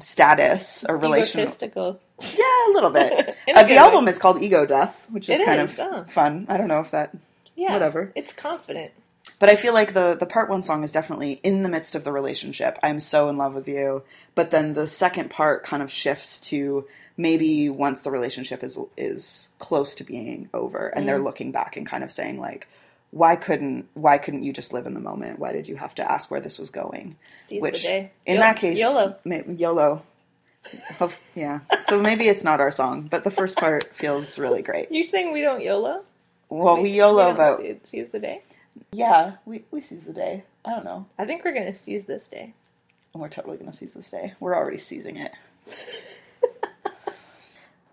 status 0.00 0.84
or 0.88 0.96
relation. 0.96 1.40
Egotistical. 1.40 2.00
Yeah, 2.20 2.70
a 2.70 2.72
little 2.72 2.90
bit. 2.90 3.36
Uh, 3.48 3.64
the 3.64 3.76
album 3.76 4.04
way. 4.04 4.10
is 4.10 4.18
called 4.20 4.40
Ego 4.40 4.66
Death, 4.66 5.06
which 5.10 5.28
is 5.28 5.40
It 5.40 5.46
kind 5.46 5.60
is, 5.62 5.78
of 5.80 5.86
oh. 5.86 6.04
fun. 6.06 6.46
I 6.48 6.58
don't 6.58 6.68
know 6.68 6.80
if 6.80 6.92
that. 6.92 7.16
Yeah. 7.56 7.72
Whatever. 7.72 8.12
It's 8.14 8.32
confident. 8.32 8.92
But 9.38 9.48
I 9.48 9.54
feel 9.54 9.74
like 9.74 9.94
the 9.94 10.16
the 10.18 10.26
part 10.26 10.50
one 10.50 10.62
song 10.62 10.84
is 10.84 10.92
definitely 10.92 11.40
in 11.42 11.62
the 11.62 11.68
midst 11.68 11.94
of 11.94 12.04
the 12.04 12.12
relationship. 12.12 12.78
I'm 12.82 13.00
so 13.00 13.28
in 13.28 13.36
love 13.36 13.54
with 13.54 13.68
you, 13.68 14.02
but 14.34 14.50
then 14.50 14.72
the 14.72 14.86
second 14.86 15.30
part 15.30 15.62
kind 15.62 15.82
of 15.82 15.90
shifts 15.90 16.40
to 16.48 16.86
maybe 17.16 17.68
once 17.68 18.02
the 18.02 18.10
relationship 18.10 18.64
is 18.64 18.78
is 18.96 19.48
close 19.58 19.94
to 19.96 20.04
being 20.04 20.48
over, 20.54 20.88
and 20.88 21.08
they're 21.08 21.20
mm. 21.20 21.24
looking 21.24 21.52
back 21.52 21.76
and 21.76 21.86
kind 21.86 22.02
of 22.02 22.10
saying 22.10 22.40
like, 22.40 22.68
why 23.10 23.36
couldn't 23.36 23.88
why 23.94 24.18
couldn't 24.18 24.42
you 24.42 24.52
just 24.52 24.72
live 24.72 24.86
in 24.86 24.94
the 24.94 25.00
moment? 25.00 25.38
Why 25.38 25.52
did 25.52 25.68
you 25.68 25.76
have 25.76 25.94
to 25.96 26.10
ask 26.10 26.30
where 26.30 26.40
this 26.40 26.58
was 26.58 26.70
going? 26.70 27.16
Seize 27.36 27.62
Which 27.62 27.82
the 27.82 27.88
day. 27.88 28.12
in 28.26 28.36
Yo- 28.36 28.40
that 28.40 28.56
case, 28.56 28.78
YOLO. 28.78 29.16
ma- 29.24 29.42
YOLO. 29.46 30.02
Yeah. 31.34 31.60
So 31.84 32.00
maybe 32.00 32.28
it's 32.28 32.44
not 32.44 32.60
our 32.60 32.72
song, 32.72 33.08
but 33.10 33.24
the 33.24 33.30
first 33.30 33.56
part 33.56 33.94
feels 33.94 34.38
really 34.38 34.60
great. 34.60 34.90
You're 34.90 35.04
saying 35.04 35.32
we 35.32 35.40
don't 35.40 35.62
YOLO? 35.62 36.02
Well, 36.50 36.82
we 36.82 36.90
YOLO 36.90 37.26
don't 37.26 37.34
about 37.34 37.58
see- 37.58 37.80
seize 37.84 38.10
the 38.10 38.18
day. 38.18 38.42
Yeah. 38.92 39.36
We 39.44 39.64
we 39.70 39.80
seize 39.80 40.04
the 40.06 40.12
day. 40.12 40.44
I 40.64 40.70
don't 40.70 40.84
know. 40.84 41.06
I 41.18 41.24
think 41.24 41.44
we're 41.44 41.54
gonna 41.54 41.74
seize 41.74 42.04
this 42.04 42.28
day. 42.28 42.54
And 43.12 43.22
we're 43.22 43.28
totally 43.28 43.56
gonna 43.56 43.72
seize 43.72 43.94
this 43.94 44.10
day. 44.10 44.34
We're 44.40 44.56
already 44.56 44.78
seizing 44.78 45.16
it. 45.16 45.32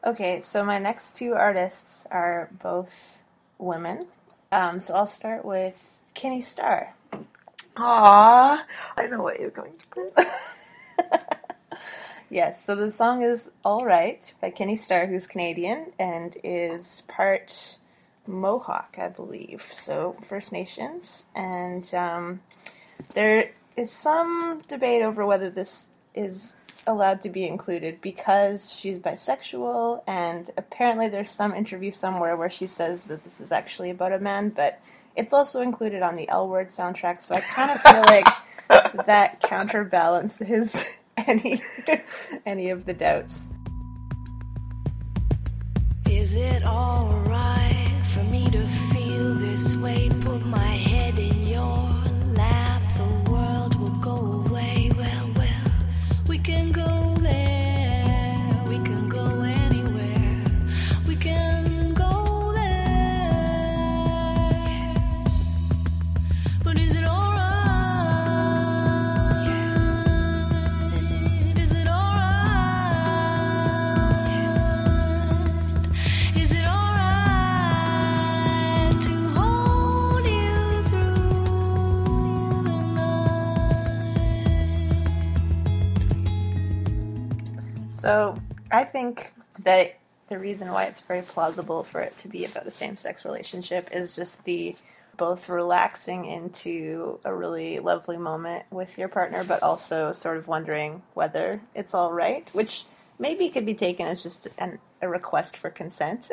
Okay, 0.06 0.40
so 0.40 0.64
my 0.64 0.78
next 0.78 1.18
two 1.18 1.34
artists 1.34 2.06
are 2.12 2.52
both 2.62 3.18
women. 3.58 4.06
Um, 4.52 4.80
so 4.80 4.94
I'll 4.94 5.08
start 5.08 5.44
with 5.44 5.82
Kinnie 6.14 6.44
Starr. 6.44 6.94
Aww, 7.76 8.62
I 8.98 9.08
know 9.08 9.24
what 9.24 9.40
you're 9.40 9.50
going 9.50 9.74
to 9.80 9.86
put. 9.88 10.28
Yes, 12.30 12.64
so 12.66 12.76
the 12.76 12.92
song 12.92 13.22
is 13.22 13.50
All 13.64 13.86
Right 13.86 14.34
by 14.42 14.50
Kinnie 14.50 14.78
Starr, 14.78 15.06
who's 15.06 15.28
Canadian 15.28 15.92
and 16.00 16.36
is 16.44 17.04
part 17.08 17.78
Mohawk, 18.28 18.98
I 19.00 19.10
believe. 19.10 19.64
So 19.72 20.16
First 20.28 20.52
Nations. 20.52 21.26
And 21.36 21.94
um, 21.94 22.42
there 23.14 23.52
is 23.76 23.92
some 23.92 24.62
debate 24.68 25.02
over 25.02 25.26
whether 25.26 25.50
this 25.50 25.88
is 26.14 26.56
allowed 26.88 27.22
to 27.24 27.30
be 27.30 27.48
included 27.48 28.00
because 28.02 28.72
she's 28.72 29.00
bisexual, 29.00 30.04
and 30.08 30.52
apparently 30.58 31.08
there's 31.08 31.32
some 31.32 31.54
interview 31.54 31.92
somewhere 31.92 32.38
where 32.38 32.50
she 32.50 32.68
says 32.68 33.06
that 33.06 33.24
this 33.24 33.42
is 33.42 33.52
actually 33.52 33.90
about 33.90 34.12
a 34.12 34.20
man, 34.20 34.50
but 34.50 34.80
it's 35.16 35.34
also 35.34 35.62
included 35.62 36.02
on 36.02 36.16
the 36.16 36.28
L 36.30 36.48
Word 36.48 36.68
soundtrack, 36.68 37.22
so 37.22 37.36
I 37.36 37.40
kind 37.42 37.72
of 37.72 37.82
feel 37.82 38.02
like 38.02 38.28
that 39.06 39.42
counterbalances 39.42 40.84
any 41.18 41.62
any 42.46 42.70
of 42.70 42.86
the 42.86 42.94
doubts. 42.94 43.48
Is 46.10 46.36
it 46.36 46.68
alright 46.68 47.75
for 48.16 48.24
me 48.24 48.50
to 48.50 48.66
feel 48.94 49.36
this 49.36 49.76
way? 49.76 50.10
Put 50.22 50.46
my 50.46 50.58
head 50.58 51.20
in 51.20 51.35
So 88.06 88.36
I 88.70 88.84
think 88.84 89.34
that 89.64 89.98
the 90.28 90.38
reason 90.38 90.72
why 90.72 90.84
it's 90.84 91.00
very 91.00 91.24
plausible 91.24 91.84
for 91.84 92.00
it 92.00 92.16
to 92.18 92.28
be 92.28 92.46
about 92.46 92.68
a 92.68 92.72
same 92.72 92.98
sex 92.98 93.26
relationship 93.26 93.90
is 93.92 94.16
just 94.16 94.44
the 94.44 94.76
both 95.18 95.50
relaxing 95.50 96.26
into 96.26 97.20
a 97.26 97.34
really 97.34 97.80
lovely 97.80 98.18
moment 98.18 98.66
with 98.70 98.96
your 99.00 99.08
partner, 99.08 99.44
but 99.44 99.64
also 99.64 100.12
sort 100.12 100.38
of 100.38 100.48
wondering 100.48 101.02
whether 101.16 101.62
it's 101.74 101.96
all 101.96 102.12
right, 102.12 102.48
which 102.54 102.84
maybe 103.18 103.50
could 103.50 103.66
be 103.66 103.74
taken 103.74 104.06
as 104.08 104.22
just 104.22 104.48
an, 104.60 104.78
a 105.02 105.10
request 105.10 105.58
for 105.58 105.72
consent. 105.72 106.30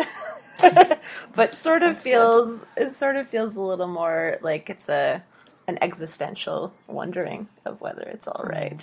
but 1.34 1.52
sort 1.52 1.82
of 1.82 1.98
feels 1.98 2.60
it 2.76 2.92
sort 2.92 3.16
of 3.16 3.28
feels 3.28 3.56
a 3.56 3.62
little 3.62 3.88
more 3.88 4.36
like 4.42 4.68
it's 4.68 4.90
a 4.90 5.22
an 5.66 5.78
existential 5.80 6.74
wondering 6.86 7.48
of 7.64 7.80
whether 7.80 8.02
it's 8.02 8.28
all 8.28 8.44
right. 8.44 8.76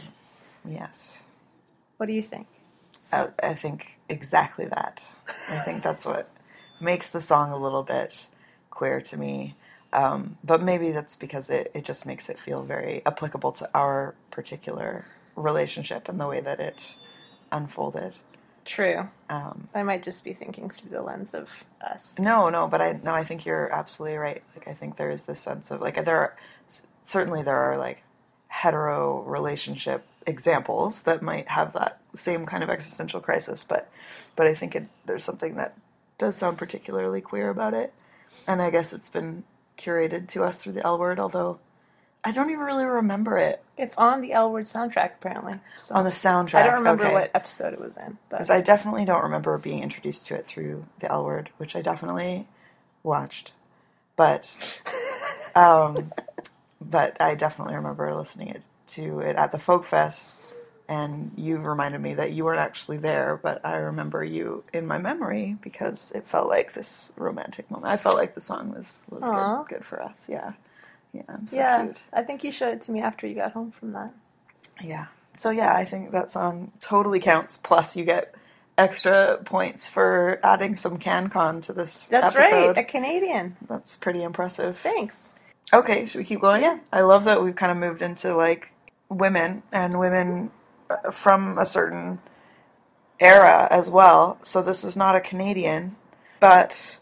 Mm, 0.65 0.73
yes. 0.73 1.21
What 1.97 2.08
do 2.08 2.13
you 2.13 2.23
think? 2.23 2.47
I, 3.12 3.30
I 3.41 3.54
think 3.54 4.00
exactly 4.08 4.65
that. 4.65 5.02
I 5.50 5.60
think 5.60 5.84
that's 5.84 6.06
what 6.06 6.30
makes 6.80 7.10
the 7.10 7.22
song 7.22 7.52
a 7.52 7.58
little 7.58 7.84
bit 7.84 8.28
queer 8.69 9.02
to 9.02 9.17
me. 9.17 9.56
Um, 9.91 10.38
but 10.43 10.62
maybe 10.62 10.91
that's 10.91 11.15
because 11.15 11.50
it, 11.50 11.72
it 11.74 11.84
just 11.84 12.06
makes 12.06 12.30
it 12.30 12.39
feel 12.39 12.63
very 12.63 13.02
applicable 13.06 13.52
to 13.54 13.69
our 13.74 14.15
particular 14.32 15.06
relationship 15.36 16.08
and 16.08 16.19
the 16.19 16.28
way 16.28 16.41
that 16.41 16.60
it 16.60 16.95
unfolded. 17.52 18.15
True. 18.65 19.10
Um, 19.30 19.67
I 19.74 19.82
might 19.82 20.04
just 20.04 20.24
be 20.24 20.34
thinking 20.34 20.69
through 20.69 20.91
the 20.91 21.02
lens 21.02 21.34
of 21.34 21.50
us. 21.82 22.19
no, 22.19 22.50
no, 22.50 22.67
but 22.67 22.82
I 22.82 23.00
no, 23.04 23.13
I 23.13 23.24
think 23.24 23.45
you're 23.45 23.72
absolutely 23.74 24.17
right. 24.17 24.43
Like 24.56 24.67
I 24.67 24.74
think 24.74 24.98
there 24.98 25.10
is 25.10 25.24
this 25.24 25.39
sense 25.39 25.72
of 25.72 25.82
like 25.82 26.04
there 26.06 26.17
are 26.17 26.36
certainly 27.02 27.41
there 27.41 27.58
are 27.58 27.78
like 27.78 28.04
hetero 28.48 29.22
relationship 29.24 30.06
examples 30.27 31.03
that 31.03 31.21
might 31.21 31.49
have 31.49 31.73
that 31.73 31.99
same 32.15 32.45
kind 32.45 32.63
of 32.63 32.69
existential 32.69 33.19
crisis, 33.21 33.63
but 33.63 33.89
but 34.36 34.47
I 34.47 34.55
think 34.55 34.75
it, 34.75 34.88
there's 35.05 35.23
something 35.23 35.55
that 35.55 35.77
does 36.17 36.36
sound 36.36 36.58
particularly 36.58 37.21
queer 37.21 37.49
about 37.49 37.73
it, 37.73 37.93
and 38.47 38.62
I 38.62 38.69
guess 38.69 38.93
it's 38.93 39.10
been 39.10 39.43
curated 39.77 40.27
to 40.29 40.43
us 40.43 40.60
through 40.62 40.73
the 40.73 40.86
L 40.86 40.97
word, 40.97 41.19
although 41.19 41.60
I 42.23 42.32
don't 42.32 42.49
even 42.49 42.63
really 42.65 42.86
remember 42.86 43.38
it 43.38 43.63
It's 43.77 43.97
on 43.97 44.21
the 44.21 44.34
L 44.34 44.51
Word 44.51 44.65
soundtrack, 44.65 45.13
apparently. 45.15 45.60
So 45.77 45.95
on 45.95 46.03
the 46.03 46.10
soundtrack. 46.10 46.55
I 46.55 46.63
don't 46.65 46.75
remember 46.79 47.05
okay. 47.05 47.13
what 47.13 47.32
episode 47.34 47.73
it 47.73 47.79
was 47.79 47.95
in, 47.97 48.17
but 48.29 48.38
'Cause 48.38 48.49
I 48.49 48.62
definitely 48.62 49.05
don't 49.05 49.23
remember 49.23 49.58
being 49.58 49.82
introduced 49.82 50.27
to 50.27 50.36
it 50.36 50.45
through 50.45 50.86
the 50.99 51.10
L 51.12 51.23
word, 51.23 51.49
which 51.58 51.75
I 51.75 51.82
definitely 51.82 52.47
watched. 53.03 53.53
But 54.17 54.53
um, 55.55 56.12
but 56.82 57.15
I 57.21 57.36
definitely 57.36 57.75
remember 57.75 58.13
listening 58.13 58.49
it, 58.49 58.63
to 58.89 59.19
it 59.19 59.36
at 59.36 59.52
the 59.52 59.60
Folk 59.60 59.86
Fest, 59.86 60.32
and 60.88 61.32
you 61.36 61.58
reminded 61.58 62.02
me 62.02 62.15
that 62.15 62.32
you 62.32 62.45
weren't 62.45 62.60
actually 62.60 62.97
there, 62.97 63.39
but 63.41 63.65
I 63.65 63.75
remember 63.75 64.23
you 64.23 64.63
in 64.73 64.88
my 64.88 64.97
memory 64.97 65.58
because 65.62 66.12
it 66.12 66.28
felt 66.28 66.47
like 66.47 66.73
this 66.73 67.12
romantic 67.15 67.69
moment. 67.69 67.91
I 67.91 67.97
felt 67.97 68.15
like 68.15 68.36
the 68.36 68.41
song 68.41 68.71
was 68.71 69.04
was 69.10 69.23
good, 69.23 69.78
good 69.78 69.86
for 69.86 70.02
us. 70.02 70.28
Yeah, 70.28 70.54
yeah, 71.13 71.23
I'm 71.30 71.47
so 71.47 71.56
yeah, 71.56 71.84
cute. 71.84 71.97
I 72.13 72.23
think 72.23 72.43
you 72.43 72.52
showed 72.52 72.73
it 72.73 72.82
to 72.82 72.91
me 72.91 73.02
after 73.02 73.28
you 73.28 73.36
got 73.36 73.52
home 73.52 73.71
from 73.71 73.93
that. 73.93 74.13
Yeah. 74.82 75.08
So 75.34 75.52
yeah, 75.52 75.75
I 75.75 75.86
think 75.86 76.12
that 76.12 76.32
song 76.32 76.71
totally 76.82 77.19
counts. 77.19 77.58
Plus, 77.58 77.95
you 77.95 78.04
get 78.04 78.34
extra 78.78 79.38
points 79.43 79.89
for 79.89 80.39
adding 80.41 80.75
some 80.75 80.97
CanCon 80.97 81.62
to 81.63 81.73
this 81.73 82.08
That's 82.08 82.36
episode. 82.36 82.67
right, 82.67 82.78
a 82.78 82.84
Canadian. 82.84 83.58
That's 83.67 83.97
pretty 83.97 84.23
impressive. 84.23 84.80
Thanks. 84.80 85.34
Okay, 85.71 86.06
should 86.06 86.17
we 86.17 86.23
keep 86.23 86.41
going? 86.41 86.63
Yeah. 86.63 86.80
I 86.91 87.02
love 87.02 87.25
that 87.25 87.43
we've 87.43 87.56
kind 87.56 87.71
of 87.71 87.78
moved 87.78 88.02
into 88.02 88.36
like 88.36 88.71
women 89.10 89.63
and 89.72 90.00
women 90.00 90.52
uh, 90.89 91.12
from 91.12 91.58
a 91.58 91.65
certain 91.65 92.19
era 93.19 93.67
as 93.69 93.89
well. 93.89 94.39
So 94.43 94.62
this 94.62 94.84
is 94.84 94.95
not 94.95 95.15
a 95.15 95.22
Canadian, 95.22 95.95
but 96.39 96.98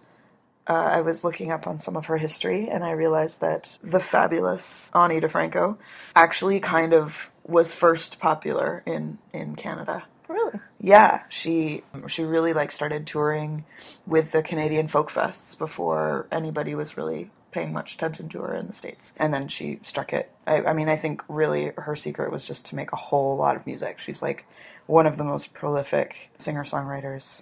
uh, 0.67 0.73
I 0.73 1.01
was 1.01 1.23
looking 1.23 1.51
up 1.51 1.67
on 1.67 1.79
some 1.79 1.95
of 1.95 2.07
her 2.07 2.17
history 2.17 2.69
and 2.69 2.83
I 2.83 2.91
realized 2.91 3.41
that 3.41 3.77
the 3.83 3.99
fabulous 3.99 4.91
Ani 4.93 5.21
DiFranco 5.21 5.77
actually 6.15 6.59
kind 6.59 6.93
of 6.93 7.29
was 7.45 7.73
first 7.73 8.19
popular 8.19 8.83
in 8.85 9.17
in 9.33 9.55
Canada. 9.55 10.03
Really? 10.27 10.59
Yeah, 10.81 11.23
she 11.29 11.83
she 12.07 12.23
really 12.25 12.53
like 12.53 12.71
started 12.71 13.07
touring 13.07 13.63
with 14.05 14.31
the 14.31 14.43
Canadian 14.43 14.89
folk 14.89 15.09
fests 15.09 15.57
before 15.57 16.27
anybody 16.31 16.75
was 16.75 16.97
really 16.97 17.31
paying 17.57 17.73
much 17.73 17.95
attention 17.95 18.29
to 18.29 18.39
her 18.41 18.53
in 18.53 18.67
the 18.67 18.73
states. 18.73 19.13
And 19.17 19.33
then 19.33 19.47
she 19.47 19.79
struck 19.83 20.13
it. 20.13 20.31
I, 20.45 20.61
I 20.61 20.73
mean, 20.73 20.89
I 20.89 20.95
think 20.95 21.23
really 21.27 21.71
her 21.75 21.95
secret 21.95 22.31
was 22.31 22.45
just 22.45 22.67
to 22.67 22.75
make 22.75 22.91
a 22.91 22.95
whole 22.95 23.35
lot 23.35 23.55
of 23.55 23.65
music. 23.65 23.97
She's 23.97 24.21
like 24.21 24.45
one 24.85 25.07
of 25.07 25.17
the 25.17 25.23
most 25.23 25.55
prolific 25.55 26.29
singer 26.37 26.65
songwriters 26.65 27.41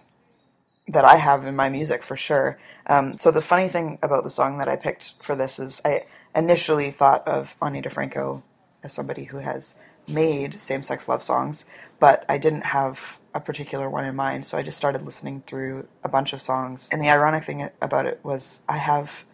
that 0.88 1.04
I 1.04 1.18
have 1.18 1.46
in 1.46 1.58
my 1.58 1.68
music 1.68 2.02
for 2.02 2.16
sure. 2.16 2.58
Um, 2.88 3.18
so 3.18 3.30
the 3.30 3.42
funny 3.42 3.68
thing 3.68 4.00
about 4.02 4.24
the 4.24 4.30
song 4.30 4.60
that 4.60 4.70
I 4.70 4.78
picked 4.78 5.22
for 5.22 5.36
this 5.36 5.60
is 5.60 5.82
I 5.84 6.06
initially 6.34 6.92
thought 6.92 7.28
of 7.28 7.54
Ani 7.62 7.82
DiFranco 7.82 8.42
as 8.84 8.94
somebody 8.94 9.26
who 9.26 9.40
has 9.40 9.76
made 10.08 10.62
same-sex 10.62 11.10
love 11.10 11.24
songs, 11.24 11.66
but 12.00 12.24
I 12.30 12.38
didn't 12.38 12.64
have 12.64 13.20
a 13.34 13.42
particular 13.42 13.90
one 13.90 14.06
in 14.06 14.16
mind. 14.16 14.48
So 14.48 14.58
I 14.58 14.62
just 14.62 14.78
started 14.78 15.04
listening 15.04 15.44
through 15.46 15.90
a 16.06 16.08
bunch 16.08 16.32
of 16.32 16.42
songs. 16.42 16.88
And 16.90 17.02
the 17.02 17.10
ironic 17.10 17.44
thing 17.44 17.70
about 17.82 18.06
it 18.06 18.22
was 18.24 18.62
I 18.70 18.78
have 18.78 19.26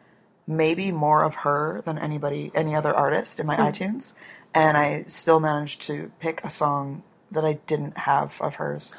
maybe 0.52 0.92
more 0.92 1.24
of 1.24 1.36
her 1.36 1.82
than 1.86 1.98
anybody, 1.98 2.52
any 2.54 2.76
other 2.76 2.94
artist 2.94 3.40
in 3.40 3.48
my 3.48 3.56
iTunes, 3.56 4.14
and 4.54 4.78
I 4.78 5.04
still 5.08 5.40
managed 5.40 5.82
to 5.84 6.12
pick 6.20 6.44
a 6.44 6.50
song 6.50 7.04
that 7.32 7.46
I 7.46 7.54
didn't 7.66 7.98
have 7.98 8.40
of 8.42 8.56
hers. 8.56 8.94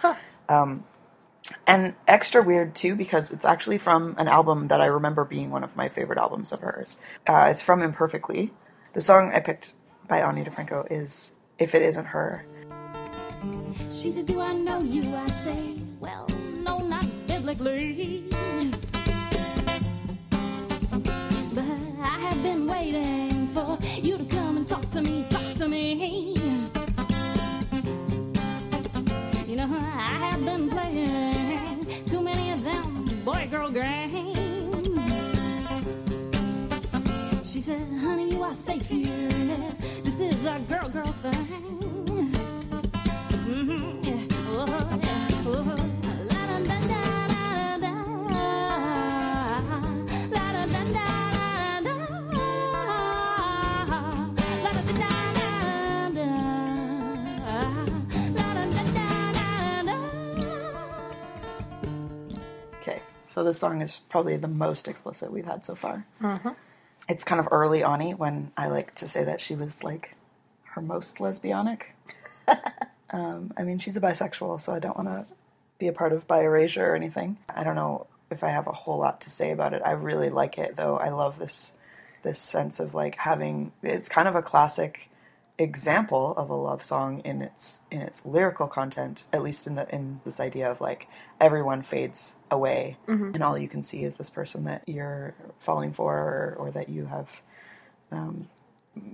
Um, 0.48 0.84
and 1.66 1.94
extra 2.08 2.42
weird 2.42 2.74
too 2.74 2.94
because 2.94 3.30
it's 3.30 3.44
actually 3.44 3.78
from 3.78 4.14
an 4.18 4.28
album 4.28 4.68
that 4.68 4.80
I 4.80 4.86
remember 4.86 5.24
being 5.24 5.50
one 5.50 5.64
of 5.64 5.76
my 5.76 5.88
favorite 5.88 6.18
albums 6.18 6.52
of 6.52 6.60
hers. 6.60 6.96
Uh, 7.26 7.48
it's 7.50 7.62
from 7.62 7.82
Imperfectly. 7.82 8.52
The 8.94 9.00
song 9.00 9.32
I 9.34 9.40
picked 9.40 9.72
by 10.08 10.20
Ani 10.20 10.44
DiFranco 10.44 10.86
is 10.90 11.32
"If 11.58 11.74
It 11.74 11.82
Isn't 11.82 12.06
Her." 12.06 12.44
She 13.90 14.10
said, 14.10 14.26
Do 14.26 14.40
I 14.40 14.52
know 14.52 14.80
you? 14.80 15.02
I 15.14 15.28
say, 15.28 15.76
Well, 16.00 16.28
no, 16.62 16.78
not 16.78 17.06
biblically. 17.26 18.31
You 24.02 24.18
to 24.18 24.24
come 24.24 24.56
and 24.56 24.66
talk 24.66 24.90
to 24.90 25.00
me, 25.00 25.24
talk 25.30 25.54
to 25.54 25.68
me. 25.68 26.34
You 29.46 29.56
know, 29.56 29.68
I 29.70 30.30
have 30.30 30.44
been 30.44 30.68
playing 30.70 31.86
too 32.06 32.20
many 32.20 32.50
of 32.50 32.64
them 32.64 33.04
boy 33.24 33.48
girl 33.50 33.70
games. 33.70 34.32
She 37.44 37.60
said, 37.60 37.86
Honey, 38.00 38.32
you 38.32 38.42
are 38.42 38.54
safe 38.54 38.88
here. 38.88 39.72
This 40.02 40.18
is 40.18 40.44
a 40.46 40.58
girl 40.68 40.88
girl 40.88 41.12
thing. 41.22 41.91
So 63.32 63.42
this 63.42 63.58
song 63.58 63.80
is 63.80 64.00
probably 64.10 64.36
the 64.36 64.48
most 64.48 64.88
explicit 64.88 65.32
we've 65.32 65.46
had 65.46 65.64
so 65.64 65.74
far. 65.74 66.06
It's 67.08 67.24
kind 67.24 67.40
of 67.40 67.48
early 67.50 67.82
Ani 67.82 68.14
when 68.14 68.52
I 68.56 68.68
like 68.68 68.94
to 68.96 69.08
say 69.08 69.24
that 69.24 69.40
she 69.40 69.54
was 69.54 69.82
like 69.82 70.14
her 70.64 70.82
most 70.82 71.16
lesbianic. 71.16 71.82
um, 73.10 73.52
I 73.56 73.62
mean, 73.62 73.78
she's 73.78 73.96
a 73.96 74.00
bisexual, 74.00 74.60
so 74.60 74.74
I 74.74 74.78
don't 74.78 74.96
want 74.96 75.08
to 75.08 75.26
be 75.78 75.88
a 75.88 75.92
part 75.92 76.12
of 76.12 76.26
bi 76.26 76.42
erasure 76.42 76.92
or 76.92 76.94
anything. 76.94 77.38
I 77.48 77.64
don't 77.64 77.74
know 77.74 78.06
if 78.30 78.44
I 78.44 78.50
have 78.50 78.66
a 78.66 78.72
whole 78.72 78.98
lot 78.98 79.22
to 79.22 79.30
say 79.30 79.50
about 79.50 79.72
it. 79.72 79.82
I 79.84 79.92
really 79.92 80.30
like 80.30 80.58
it, 80.58 80.76
though. 80.76 80.98
I 80.98 81.08
love 81.08 81.38
this 81.38 81.72
this 82.22 82.38
sense 82.38 82.80
of 82.80 82.94
like 82.94 83.16
having. 83.16 83.72
It's 83.82 84.08
kind 84.08 84.28
of 84.28 84.36
a 84.36 84.42
classic 84.42 85.08
example 85.58 86.34
of 86.36 86.50
a 86.50 86.54
love 86.56 86.82
song 86.82 87.20
in 87.20 87.42
its 87.42 87.80
in 87.90 88.00
its 88.00 88.24
lyrical 88.24 88.66
content 88.66 89.26
at 89.32 89.42
least 89.42 89.66
in 89.66 89.74
the 89.76 89.86
in 89.94 90.20
this 90.24 90.40
idea 90.40 90.70
of 90.70 90.80
like 90.80 91.06
everyone 91.40 91.82
fades 91.82 92.36
away. 92.50 92.96
And 93.34 93.42
all 93.42 93.56
you 93.58 93.68
can 93.68 93.82
see 93.82 94.04
is 94.04 94.16
this 94.16 94.30
person 94.30 94.64
that 94.64 94.82
you're 94.88 95.34
falling 95.60 95.92
for 95.92 96.14
or, 96.16 96.56
or 96.58 96.70
that 96.72 96.88
you 96.88 97.06
have 97.06 97.28
um 98.10 98.48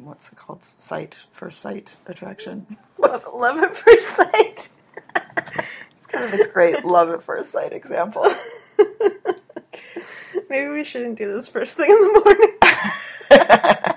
what's 0.02 0.30
it 0.32 0.36
called? 0.36 0.62
Sight 0.62 1.16
first 1.32 1.60
sight 1.60 1.90
attraction. 2.06 2.76
Love, 2.98 3.26
love 3.32 3.58
at 3.58 3.76
first 3.76 4.08
sight. 4.08 4.68
It's 5.98 6.06
kind 6.06 6.24
of 6.24 6.30
this 6.30 6.46
great 6.46 6.84
love 6.84 7.10
at 7.10 7.22
first 7.22 7.50
sight 7.52 7.72
example. 7.72 8.24
Maybe 10.48 10.68
we 10.70 10.82
shouldn't 10.82 11.18
do 11.18 11.32
this 11.32 11.48
first 11.48 11.76
thing 11.76 11.90
in 11.90 11.98
the 11.98 12.22
morning. 13.30 13.94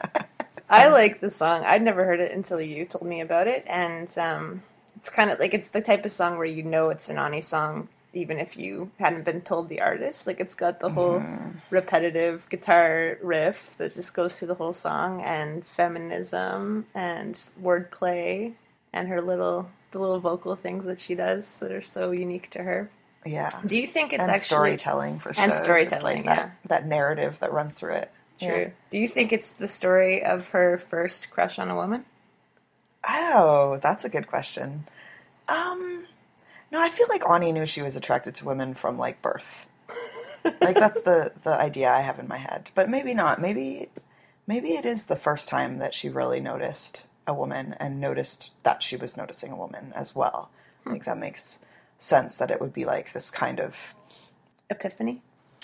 I 0.72 0.88
like 0.88 1.20
the 1.20 1.30
song. 1.30 1.64
I'd 1.66 1.82
never 1.82 2.06
heard 2.06 2.22
it 2.22 2.32
until 2.32 2.62
you 2.62 2.86
told 2.86 3.06
me 3.06 3.22
about 3.22 3.48
it, 3.48 3.66
and 3.68 4.18
um, 4.18 4.64
it's 4.96 5.10
kind 5.10 5.30
of 5.30 5.38
like 5.40 5.54
it's 5.54 5.70
the 5.70 5.82
type 5.82 6.06
of 6.06 6.12
song 6.12 6.38
where 6.38 6.46
you 6.46 6.64
know 6.64 6.90
it's 6.90 7.10
an 7.10 7.18
Ani 7.18 7.42
song, 7.42 7.90
even 8.14 8.40
if 8.40 8.56
you 8.56 8.90
hadn't 8.98 9.26
been 9.26 9.42
told 9.42 9.68
the 9.68 9.82
artist. 9.82 10.28
Like 10.28 10.40
it's 10.40 10.56
got 10.56 10.80
the 10.80 10.90
whole 10.90 11.22
repetitive 11.70 12.48
guitar 12.50 13.18
riff 13.22 13.76
that 13.80 13.96
just 13.96 14.14
goes 14.14 14.38
through 14.40 14.48
the 14.48 14.56
whole 14.56 14.74
song, 14.74 15.22
and 15.22 15.66
feminism 15.68 16.86
and 16.96 17.36
wordplay, 17.62 18.54
and 18.94 19.10
her 19.10 19.22
little 19.22 19.70
the 19.92 20.00
little 20.00 20.22
vocal 20.22 20.56
things 20.56 20.86
that 20.86 21.02
she 21.02 21.16
does 21.16 21.58
that 21.58 21.72
are 21.74 21.82
so 21.82 22.12
unique 22.12 22.50
to 22.52 22.64
her. 22.64 22.90
yeah 23.26 23.52
Do 23.66 23.76
you 23.76 23.86
think 23.86 24.14
it's 24.14 24.22
and 24.22 24.32
actually 24.32 24.46
storytelling 24.46 25.20
for 25.20 25.34
sure 25.34 25.44
and 25.44 25.54
storytelling, 25.54 26.20
like, 26.20 26.26
yeah. 26.26 26.36
that, 26.36 26.54
that 26.68 26.88
narrative 26.88 27.36
that 27.42 27.52
runs 27.52 27.76
through 27.76 27.96
it 27.96 28.12
True. 28.42 28.62
Yeah. 28.62 28.70
Do 28.90 28.98
you 28.98 29.08
think 29.08 29.32
it's 29.32 29.54
the 29.54 29.68
story 29.68 30.24
of 30.24 30.50
her 30.50 30.78
first 30.78 31.30
crush 31.30 31.60
on 31.60 31.70
a 31.70 31.76
woman? 31.76 32.06
Oh, 33.08 33.80
that's 33.82 34.06
a 34.06 34.10
good 34.10 34.28
question. 34.28 34.88
Um, 35.48 36.06
no, 36.72 36.82
I 36.82 36.90
feel 36.90 37.08
like 37.10 37.28
Ani 37.28 37.52
knew 37.52 37.66
she 37.66 37.82
was 37.82 37.96
attracted 37.96 38.36
to 38.36 38.46
women 38.46 38.74
from 38.74 38.98
like 38.98 39.22
birth. 39.22 39.68
like 40.62 40.76
that's 40.76 41.02
the 41.02 41.32
the 41.44 41.52
idea 41.52 41.92
I 41.92 42.02
have 42.02 42.20
in 42.20 42.28
my 42.28 42.38
head. 42.38 42.72
But 42.76 42.90
maybe 42.90 43.14
not. 43.14 43.42
Maybe 43.42 43.90
maybe 44.48 44.72
it 44.72 44.86
is 44.86 45.06
the 45.06 45.16
first 45.16 45.50
time 45.50 45.80
that 45.80 45.94
she 45.94 46.10
really 46.10 46.40
noticed 46.40 47.04
a 47.28 47.34
woman 47.34 47.76
and 47.80 48.00
noticed 48.00 48.52
that 48.64 48.82
she 48.82 48.96
was 48.96 49.18
noticing 49.18 49.52
a 49.52 49.58
woman 49.58 49.94
as 49.96 50.16
well. 50.16 50.50
Like 50.86 51.06
that 51.06 51.18
makes 51.18 51.60
sense 51.98 52.36
that 52.38 52.50
it 52.50 52.60
would 52.60 52.74
be 52.74 52.86
like 52.86 53.14
this 53.14 53.30
kind 53.30 53.60
of 53.60 53.94
Epiphany? 54.72 55.22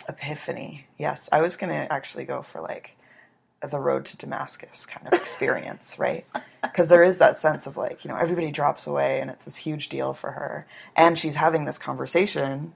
Epiphany. 0.08 0.88
Yes, 0.98 1.30
I 1.32 1.42
was 1.42 1.58
going 1.58 1.70
to 1.70 1.92
actually 1.92 2.26
go 2.26 2.42
for 2.42 2.62
like 2.62 2.96
the 3.68 3.80
road 3.80 4.06
to 4.06 4.18
Damascus 4.18 4.86
kind 4.86 5.08
of 5.08 5.14
experience, 5.14 5.96
right? 6.00 6.26
Because 6.62 6.90
there 6.90 7.04
is 7.04 7.18
that 7.18 7.38
sense 7.38 7.68
of 7.68 7.78
like, 7.78 8.04
you 8.04 8.10
know, 8.12 8.18
everybody 8.18 8.52
drops 8.52 8.88
away 8.88 9.20
and 9.20 9.30
it's 9.30 9.46
this 9.46 9.58
huge 9.58 9.90
deal 9.90 10.14
for 10.14 10.32
her. 10.32 10.68
And 10.96 11.18
she's 11.18 11.36
having 11.36 11.66
this 11.66 11.78
conversation 11.78 12.74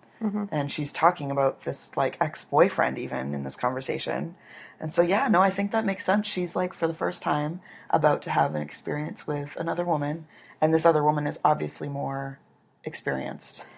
and 0.52 0.72
she's 0.72 0.92
talking 0.92 1.32
about 1.32 1.64
this 1.64 1.98
like 1.98 2.18
ex 2.22 2.46
boyfriend 2.46 3.00
even 3.00 3.34
in 3.34 3.44
this 3.44 3.56
conversation. 3.56 4.36
And 4.80 4.92
so, 4.94 5.02
yeah, 5.02 5.28
no, 5.28 5.42
I 5.42 5.52
think 5.52 5.72
that 5.72 5.86
makes 5.86 6.06
sense. 6.06 6.28
She's 6.28 6.56
like, 6.56 6.74
for 6.74 6.88
the 6.88 6.94
first 6.94 7.22
time, 7.22 7.62
about 7.90 8.24
to 8.24 8.32
have 8.32 8.56
an 8.56 8.62
experience 8.62 9.28
with 9.28 9.56
another 9.56 9.86
woman. 9.86 10.26
And 10.60 10.74
this 10.74 10.86
other 10.86 11.04
woman 11.04 11.28
is 11.28 11.40
obviously 11.44 11.90
more 11.90 12.40
experienced. 12.84 13.64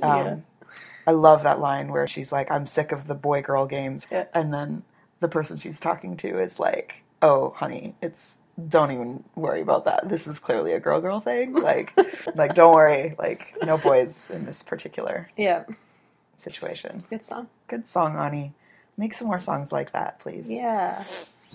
Um, 0.00 0.44
I 1.06 1.10
love 1.12 1.42
that 1.44 1.60
line 1.60 1.90
where 1.90 2.06
she's 2.06 2.30
like, 2.32 2.50
I'm 2.50 2.66
sick 2.66 2.92
of 2.92 3.06
the 3.06 3.14
boy 3.14 3.42
girl 3.42 3.66
games. 3.66 4.06
Yeah. 4.10 4.24
And 4.34 4.52
then 4.52 4.82
the 5.20 5.28
person 5.28 5.58
she's 5.58 5.80
talking 5.80 6.16
to 6.18 6.38
is 6.40 6.58
like, 6.60 7.02
oh, 7.20 7.50
honey, 7.56 7.94
it's, 8.02 8.38
don't 8.68 8.92
even 8.92 9.24
worry 9.34 9.60
about 9.62 9.84
that. 9.86 10.08
This 10.08 10.26
is 10.26 10.38
clearly 10.38 10.72
a 10.72 10.80
girl 10.80 11.00
girl 11.00 11.20
thing. 11.20 11.52
Like, 11.62 11.92
like, 12.34 12.54
don't 12.54 12.74
worry. 12.74 13.14
Like, 13.18 13.54
no 13.64 13.78
boys 13.78 14.30
in 14.30 14.44
this 14.44 14.62
particular 14.62 15.28
Yeah. 15.36 15.64
situation. 16.34 17.04
Good 17.10 17.24
song. 17.24 17.48
Good 17.68 17.86
song, 17.86 18.16
Ani. 18.16 18.52
Make 18.96 19.14
some 19.14 19.28
more 19.28 19.40
songs 19.40 19.72
like 19.72 19.92
that, 19.92 20.18
please. 20.20 20.50
Yeah. 20.50 21.04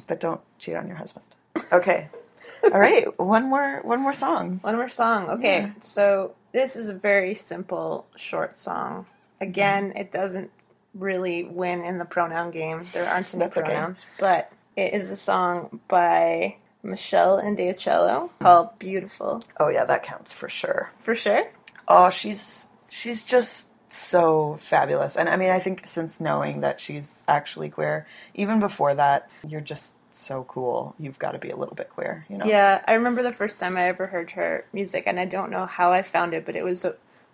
But 0.07 0.19
don't 0.19 0.41
cheat 0.59 0.75
on 0.75 0.87
your 0.87 0.97
husband. 0.97 1.25
Okay. 1.71 2.09
All 2.63 2.71
right. 2.79 3.17
One 3.19 3.45
more, 3.49 3.81
one 3.83 4.01
more 4.01 4.13
song. 4.13 4.59
One 4.63 4.75
more 4.75 4.89
song. 4.89 5.29
Okay. 5.29 5.59
Yeah. 5.59 5.71
So 5.81 6.33
this 6.51 6.75
is 6.75 6.89
a 6.89 6.93
very 6.93 7.35
simple, 7.35 8.07
short 8.15 8.57
song. 8.57 9.05
Again, 9.39 9.93
it 9.95 10.11
doesn't 10.11 10.51
really 10.93 11.43
win 11.43 11.83
in 11.83 11.97
the 11.97 12.05
pronoun 12.05 12.51
game. 12.51 12.85
There 12.93 13.07
aren't 13.07 13.33
any 13.33 13.43
That's 13.43 13.57
okay. 13.57 13.71
pronouns, 13.71 14.05
but 14.19 14.51
it 14.75 14.93
is 14.93 15.11
a 15.11 15.15
song 15.15 15.79
by 15.87 16.55
Meshell 16.83 17.43
Ndegeocello 17.43 18.29
called 18.39 18.79
Beautiful. 18.79 19.41
Oh 19.59 19.69
yeah, 19.69 19.85
that 19.85 20.03
counts 20.03 20.33
for 20.33 20.49
sure. 20.49 20.91
For 20.99 21.15
sure. 21.15 21.43
Oh, 21.87 22.09
she's 22.09 22.69
she's 22.89 23.25
just 23.25 23.71
so 23.91 24.57
fabulous. 24.59 25.15
And 25.15 25.29
I 25.29 25.35
mean, 25.37 25.49
I 25.49 25.59
think 25.59 25.87
since 25.87 26.19
knowing 26.19 26.61
that 26.61 26.79
she's 26.79 27.23
actually 27.27 27.69
queer, 27.69 28.07
even 28.33 28.59
before 28.59 28.95
that, 28.95 29.29
you're 29.47 29.61
just 29.61 29.93
so 30.11 30.43
cool. 30.45 30.95
You've 30.99 31.19
got 31.19 31.31
to 31.31 31.39
be 31.39 31.49
a 31.49 31.55
little 31.55 31.75
bit 31.75 31.89
queer, 31.89 32.25
you 32.29 32.37
know. 32.37 32.45
Yeah, 32.45 32.81
I 32.87 32.93
remember 32.93 33.23
the 33.23 33.31
first 33.31 33.59
time 33.59 33.77
I 33.77 33.87
ever 33.87 34.07
heard 34.07 34.31
her 34.31 34.65
music, 34.73 35.03
and 35.05 35.19
I 35.19 35.25
don't 35.25 35.51
know 35.51 35.65
how 35.65 35.91
I 35.91 36.01
found 36.01 36.33
it, 36.33 36.45
but 36.45 36.55
it 36.55 36.63
was 36.63 36.85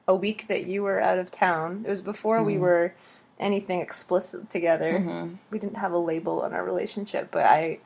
a, 0.08 0.16
week 0.16 0.48
that 0.48 0.66
you 0.66 0.84
were 0.84 1.02
out 1.02 1.18
of 1.18 1.32
town. 1.32 1.84
It 1.86 1.90
was 1.90 2.02
before 2.02 2.44
we 2.44 2.58
were 2.58 2.94
anything 3.40 3.82
explicit 3.82 4.50
together. 4.50 5.30
We 5.52 5.60
didn't 5.60 5.78
have 5.78 5.92
a 5.92 5.98
label 5.98 6.42
on 6.42 6.54
our 6.54 6.64
relationship, 6.64 7.30
but 7.32 7.46
I 7.46 7.80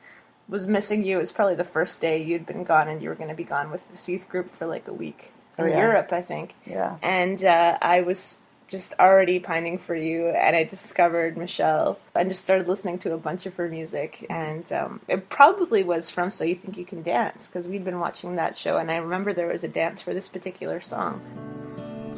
was 0.48 0.66
missing 0.66 1.04
you. 1.04 1.16
It 1.16 1.20
was 1.20 1.32
probably 1.32 1.56
the 1.56 1.64
first 1.64 2.00
day 2.00 2.22
you'd 2.22 2.46
been 2.46 2.64
gone, 2.64 2.88
and 2.88 3.02
you 3.02 3.08
were 3.08 3.14
going 3.14 3.28
to 3.28 3.34
be 3.34 3.44
gone 3.44 3.70
with 3.70 3.88
this 3.90 4.08
youth 4.08 4.28
group 4.28 4.54
for 4.54 4.66
like 4.66 4.88
a 4.88 4.92
week 4.92 5.32
in 5.58 5.64
Oh, 5.64 5.68
yeah. 5.68 5.80
Europe, 5.80 6.12
I 6.12 6.22
think. 6.22 6.54
Yeah. 6.64 6.96
And 7.02 7.44
uh, 7.44 7.78
I 7.82 8.00
was 8.00 8.38
just 8.68 8.94
already 9.00 9.40
pining 9.40 9.78
for 9.78 9.94
you, 9.94 10.28
and 10.28 10.54
I 10.54 10.64
discovered 10.64 11.36
Meshell 11.36 11.96
and 12.14 12.28
just 12.28 12.42
started 12.42 12.68
listening 12.68 12.98
to 13.00 13.14
a 13.14 13.18
bunch 13.18 13.46
of 13.46 13.54
her 13.56 13.68
music. 13.68 14.26
And 14.28 14.70
um, 14.72 15.00
it 15.08 15.28
probably 15.30 15.82
was 15.82 16.10
from 16.10 16.30
So 16.30 16.44
You 16.44 16.54
Think 16.54 16.76
You 16.76 16.84
Can 16.84 17.02
Dance, 17.02 17.46
because 17.46 17.66
we'd 17.66 17.84
been 17.84 17.98
watching 17.98 18.36
that 18.36 18.56
show, 18.56 18.76
and 18.76 18.90
I 18.90 18.96
remember 18.96 19.32
there 19.32 19.48
was 19.48 19.64
a 19.64 19.68
dance 19.68 20.00
for 20.02 20.14
this 20.14 20.28
particular 20.28 20.80
song. 20.80 21.22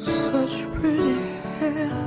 Such 0.01 0.65
pretty 0.73 1.13
hair. 1.59 2.00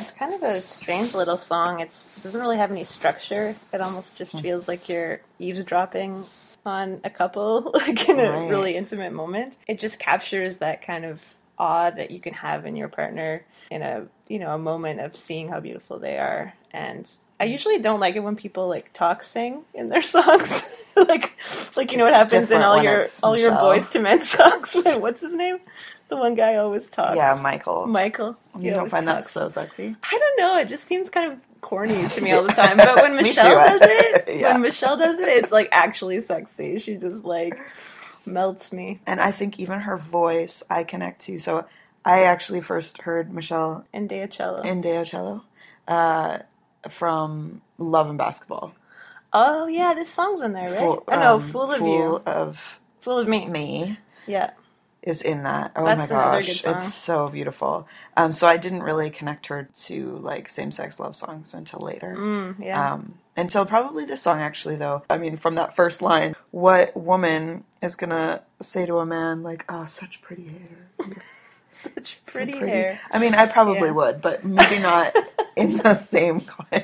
It's 0.00 0.10
kind 0.12 0.34
of 0.34 0.42
a 0.42 0.60
strange 0.60 1.14
little 1.14 1.38
song. 1.38 1.80
It's 1.80 2.16
it 2.16 2.22
doesn't 2.22 2.40
really 2.40 2.56
have 2.56 2.70
any 2.70 2.84
structure. 2.84 3.54
It 3.72 3.80
almost 3.80 4.16
just 4.18 4.32
Hmm. 4.32 4.38
feels 4.40 4.66
like 4.68 4.88
you're 4.88 5.20
eavesdropping 5.38 6.24
on 6.66 7.00
a 7.04 7.10
couple, 7.10 7.70
like 7.74 8.08
in 8.08 8.18
a 8.18 8.30
Right. 8.30 8.48
really 8.48 8.76
intimate 8.76 9.12
moment. 9.12 9.56
It 9.68 9.78
just 9.78 9.98
captures 9.98 10.58
that 10.58 10.82
kind 10.82 11.04
of 11.04 11.22
awe 11.58 11.90
that 11.90 12.10
you 12.10 12.20
can 12.20 12.32
have 12.32 12.64
in 12.64 12.74
your 12.76 12.88
partner 12.88 13.44
in 13.70 13.82
a 13.82 14.06
you 14.28 14.38
know 14.38 14.54
a 14.54 14.58
moment 14.58 15.00
of 15.00 15.14
seeing 15.14 15.48
how 15.48 15.60
beautiful 15.60 15.98
they 15.98 16.18
are. 16.18 16.54
And 16.72 17.08
I 17.38 17.46
Hmm. 17.46 17.52
usually 17.52 17.78
don't 17.78 18.00
like 18.00 18.16
it 18.16 18.20
when 18.20 18.36
people 18.36 18.68
like 18.68 18.92
talk 18.92 19.22
sing 19.22 19.64
in 19.74 19.88
their 19.90 20.02
songs. 20.16 20.68
like 20.96 21.32
like 21.76 21.92
you 21.92 21.98
know 21.98 22.04
what 22.04 22.14
happens 22.14 22.50
in 22.50 22.62
all 22.62 22.82
your 22.82 23.06
all 23.22 23.36
your 23.36 23.52
Boyz 23.52 23.94
II 23.94 24.02
Men 24.02 24.20
songs. 24.34 24.76
Wait, 24.84 25.00
What's 25.00 25.20
his 25.20 25.34
name? 25.34 25.58
The 26.10 26.16
one 26.16 26.34
guy 26.34 26.56
always 26.56 26.88
talks. 26.88 27.16
Yeah, 27.16 27.38
Michael. 27.40 27.86
Michael. 27.86 28.36
You 28.58 28.72
don't 28.72 28.90
find 28.90 29.06
that 29.06 29.24
so 29.24 29.48
sexy? 29.48 29.94
I 30.02 30.18
don't 30.18 30.38
know. 30.40 30.58
It 30.58 30.68
just 30.68 30.84
seems 30.84 31.08
kind 31.08 31.32
of 31.32 31.38
corny 31.60 32.08
to 32.08 32.20
me 32.20 32.32
all 32.36 32.42
the 32.42 32.52
time. 32.52 32.76
But 32.76 32.96
when 32.96 33.12
Meshell 33.24 33.34
does 33.66 33.80
it, 33.82 34.24
Yeah. 34.40 34.52
when 34.52 34.62
Meshell 34.62 34.98
does 34.98 35.18
it, 35.20 35.28
it's 35.28 35.52
like 35.52 35.68
actually 35.72 36.20
sexy. 36.20 36.78
She 36.78 36.96
just 36.96 37.24
like 37.24 37.58
melts 38.26 38.72
me. 38.72 38.98
And 39.06 39.20
I 39.20 39.30
think 39.30 39.58
even 39.60 39.80
her 39.80 39.96
voice 39.96 40.62
I 40.68 40.84
connect 40.84 41.22
to. 41.22 41.38
So 41.38 41.64
I 42.04 42.24
actually 42.24 42.60
first 42.60 43.02
heard 43.02 43.30
Meshell 43.30 43.84
Ndegeocello. 43.94 44.64
in 44.64 44.82
Deocello 44.82 45.42
uh, 45.86 46.38
from 46.88 47.60
Love 47.78 48.08
and 48.08 48.18
Basketball. 48.18 48.74
oh 49.32 49.66
yeah, 49.68 49.94
this 49.94 50.08
song's 50.08 50.42
in 50.42 50.54
there, 50.54 50.70
right? 50.70 50.78
Fool- 50.78 51.04
oh 51.06 51.18
no, 51.20 51.34
um, 51.36 51.40
Fool 51.40 51.70
of 51.70 51.78
Fool 51.78 51.88
You. 51.98 52.22
of 52.26 52.80
Fool 53.00 53.18
of 53.18 53.28
Me. 53.28 53.46
Me 53.48 53.98
Yeah. 54.26 54.50
Is 55.02 55.22
in 55.22 55.44
that. 55.44 55.72
Oh 55.76 55.84
That's 55.84 56.10
my 56.10 56.16
gosh, 56.16 56.64
it's 56.66 56.94
so 56.94 57.28
beautiful. 57.28 57.86
Um, 58.16 58.32
so 58.32 58.46
I 58.46 58.56
didn't 58.56 58.82
really 58.82 59.10
connect 59.10 59.46
her 59.46 59.68
to 59.84 60.16
like 60.18 60.48
same-sex 60.48 61.00
love 61.00 61.16
songs 61.16 61.54
until 61.54 61.80
later. 61.80 62.14
Mm, 62.18 62.64
yeah. 62.64 62.94
Um, 62.94 63.14
until 63.36 63.64
probably 63.64 64.04
this 64.04 64.22
song, 64.22 64.40
actually, 64.40 64.76
though. 64.76 65.02
I 65.08 65.16
mean, 65.16 65.36
from 65.38 65.54
that 65.54 65.74
first 65.74 66.02
line, 66.02 66.34
what 66.50 66.94
woman 66.96 67.64
is 67.80 67.94
gonna 67.94 68.42
say 68.60 68.84
to 68.86 68.98
a 68.98 69.06
man 69.06 69.42
like, 69.42 69.64
"Oh, 69.68 69.86
such 69.86 70.20
pretty 70.20 70.48
hair"? 70.48 71.06
Such 71.72 72.18
So 72.26 72.32
pretty, 72.32 72.58
hair. 72.58 73.00
I 73.12 73.20
mean, 73.20 73.32
I 73.32 73.46
probably 73.46 73.86
Yeah. 73.86 73.92
would, 73.92 74.20
but 74.20 74.44
maybe 74.44 74.80
not 74.80 75.14
in 75.54 75.76
the 75.76 75.94
same 76.14 76.40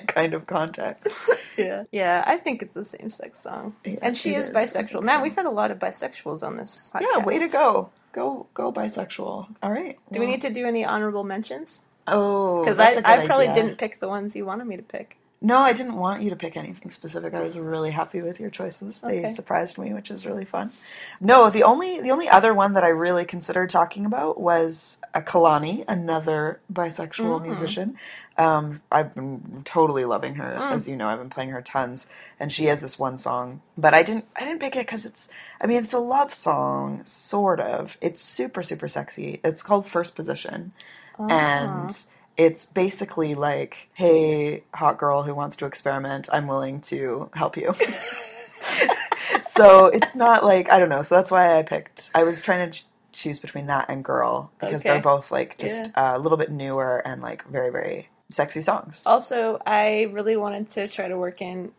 kind 0.06 0.32
of 0.32 0.46
context. 0.46 1.12
Yeah. 1.58 1.84
Yeah, 1.90 2.22
I 2.26 2.36
think 2.36 2.60
it's 2.62 2.74
the 2.74 2.84
same 2.84 3.10
sex 3.10 3.40
song. 3.40 3.74
Yeah, 3.82 3.96
and 4.02 4.14
she 4.16 4.34
is 4.34 4.48
is. 4.48 4.54
Bisexual. 4.54 5.02
Man, 5.02 5.20
so. 5.20 5.22
we've 5.22 5.34
had 5.34 5.46
a 5.46 5.50
lot 5.50 5.70
of 5.70 5.78
bisexuals 5.78 6.46
on 6.46 6.58
this 6.58 6.90
podcast. 6.94 7.00
Yeah, 7.00 7.24
way 7.24 7.38
to 7.38 7.48
go, 7.48 7.88
go, 8.16 8.46
go, 8.54 8.72
bisexual. 8.72 9.46
All 9.62 9.70
right. 9.70 9.98
Do 10.10 10.20
we 10.20 10.26
need 10.26 10.42
to 10.42 10.50
do 10.50 10.66
any 10.66 10.84
honorable 10.84 11.22
mentions? 11.22 11.84
Oh, 12.08 12.60
Because 12.64 12.78
I, 12.80 12.90
I 13.04 13.26
probably 13.26 13.48
idea. 13.48 13.62
didn't 13.62 13.78
pick 13.78 14.00
the 14.00 14.08
ones 14.08 14.34
you 14.34 14.44
wanted 14.46 14.66
me 14.66 14.76
to 14.76 14.82
pick. 14.82 15.18
No, 15.42 15.58
I 15.58 15.74
didn't 15.74 15.96
want 15.96 16.22
you 16.22 16.30
to 16.30 16.36
pick 16.36 16.56
anything 16.56 16.90
specific. 16.90 17.34
I 17.34 17.42
was 17.42 17.58
really 17.58 17.90
happy 17.90 18.22
with 18.22 18.40
your 18.40 18.48
choices. 18.48 19.02
They 19.02 19.18
Okay. 19.20 19.32
surprised 19.32 19.76
me, 19.76 19.92
which 19.92 20.10
is 20.10 20.24
really 20.26 20.46
fun. 20.46 20.72
No, 21.20 21.50
the 21.50 21.62
only 21.62 22.00
the 22.00 22.10
only 22.10 22.26
other 22.28 22.54
one 22.54 22.72
that 22.72 22.82
I 22.84 22.88
really 22.88 23.26
considered 23.26 23.68
talking 23.68 24.06
about 24.06 24.40
was 24.40 24.98
a 25.12 25.20
Kehlani, 25.20 25.84
another 25.86 26.60
bisexual 26.72 27.40
Mm. 27.40 27.42
musician. 27.42 27.98
Um, 28.38 28.80
I've 28.90 29.14
been 29.14 29.62
totally 29.66 30.06
loving 30.06 30.36
her, 30.36 30.56
Mm. 30.58 30.72
as 30.72 30.88
you 30.88 30.96
know. 30.96 31.08
I've 31.08 31.18
been 31.18 31.30
playing 31.30 31.50
her 31.50 31.62
tons, 31.62 32.06
and 32.40 32.50
she 32.50 32.64
has 32.66 32.80
this 32.80 32.98
one 32.98 33.18
song. 33.18 33.60
But 33.76 33.92
I 33.92 34.02
didn't 34.02 34.24
I 34.36 34.40
didn't 34.40 34.60
pick 34.60 34.74
it 34.74 34.86
because 34.86 35.04
it's 35.04 35.28
I 35.60 35.66
mean 35.66 35.76
it's 35.78 35.92
a 35.92 35.98
love 35.98 36.32
song, 36.32 37.04
sort 37.04 37.60
of. 37.60 37.98
It's 38.00 38.22
super 38.22 38.62
super 38.62 38.88
sexy. 38.88 39.40
It's 39.44 39.62
called 39.62 39.86
First 39.86 40.14
Position, 40.16 40.72
Ah. 41.18 41.26
and 41.28 42.04
it's 42.36 42.64
basically 42.66 43.34
like, 43.34 43.88
hey, 43.94 44.62
hot 44.74 44.98
girl 44.98 45.22
who 45.22 45.34
wants 45.34 45.56
to 45.56 45.66
experiment, 45.66 46.28
I'm 46.32 46.46
willing 46.46 46.80
to 46.82 47.30
help 47.34 47.56
you. 47.56 47.74
so 49.42 49.86
it's 49.86 50.14
not 50.14 50.44
like, 50.44 50.70
I 50.70 50.78
don't 50.78 50.88
know. 50.88 51.02
So 51.02 51.14
that's 51.16 51.30
why 51.30 51.58
I 51.58 51.62
picked, 51.62 52.10
I 52.14 52.24
was 52.24 52.42
trying 52.42 52.70
to 52.70 52.78
ch- 52.78 52.84
choose 53.12 53.40
between 53.40 53.66
that 53.66 53.86
and 53.88 54.04
Girl 54.04 54.50
because 54.60 54.82
Okay. 54.82 54.90
they're 54.90 55.00
both 55.00 55.30
like 55.30 55.56
just 55.58 55.90
Yeah. 55.96 56.12
uh, 56.14 56.18
a 56.18 56.18
little 56.18 56.38
bit 56.38 56.50
newer 56.50 56.98
and 57.06 57.22
like 57.22 57.46
very, 57.48 57.70
very 57.70 58.08
sexy 58.30 58.60
songs. 58.60 59.02
Also, 59.06 59.60
I 59.66 60.02
really 60.12 60.36
wanted 60.36 60.70
to 60.70 60.86
try 60.88 61.08
to 61.08 61.16
work 61.16 61.40
in 61.40 61.72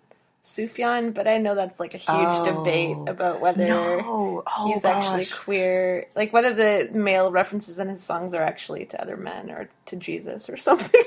Sufjan, 0.44 1.14
but 1.14 1.28
I 1.28 1.38
know 1.40 1.56
that's 1.56 1.80
like 1.80 1.94
a 1.94 1.98
huge 1.98 2.42
Oh. 2.42 2.44
debate 2.44 2.98
about 3.08 3.42
whether 3.42 3.66
No. 3.66 4.44
Oh, 4.48 4.66
he's 4.68 4.86
actually 4.86 5.26
queer, 5.26 6.08
like 6.16 6.34
whether 6.34 6.54
the 6.54 6.90
male 6.94 7.32
references 7.32 7.80
in 7.80 7.90
his 7.90 8.02
songs 8.04 8.34
are 8.34 8.44
actually 8.44 8.86
to 8.86 9.02
other 9.02 9.18
men 9.18 9.52
or 9.52 9.70
to 9.88 9.96
Jesus 9.98 10.50
or 10.50 10.58
something. 10.70 11.04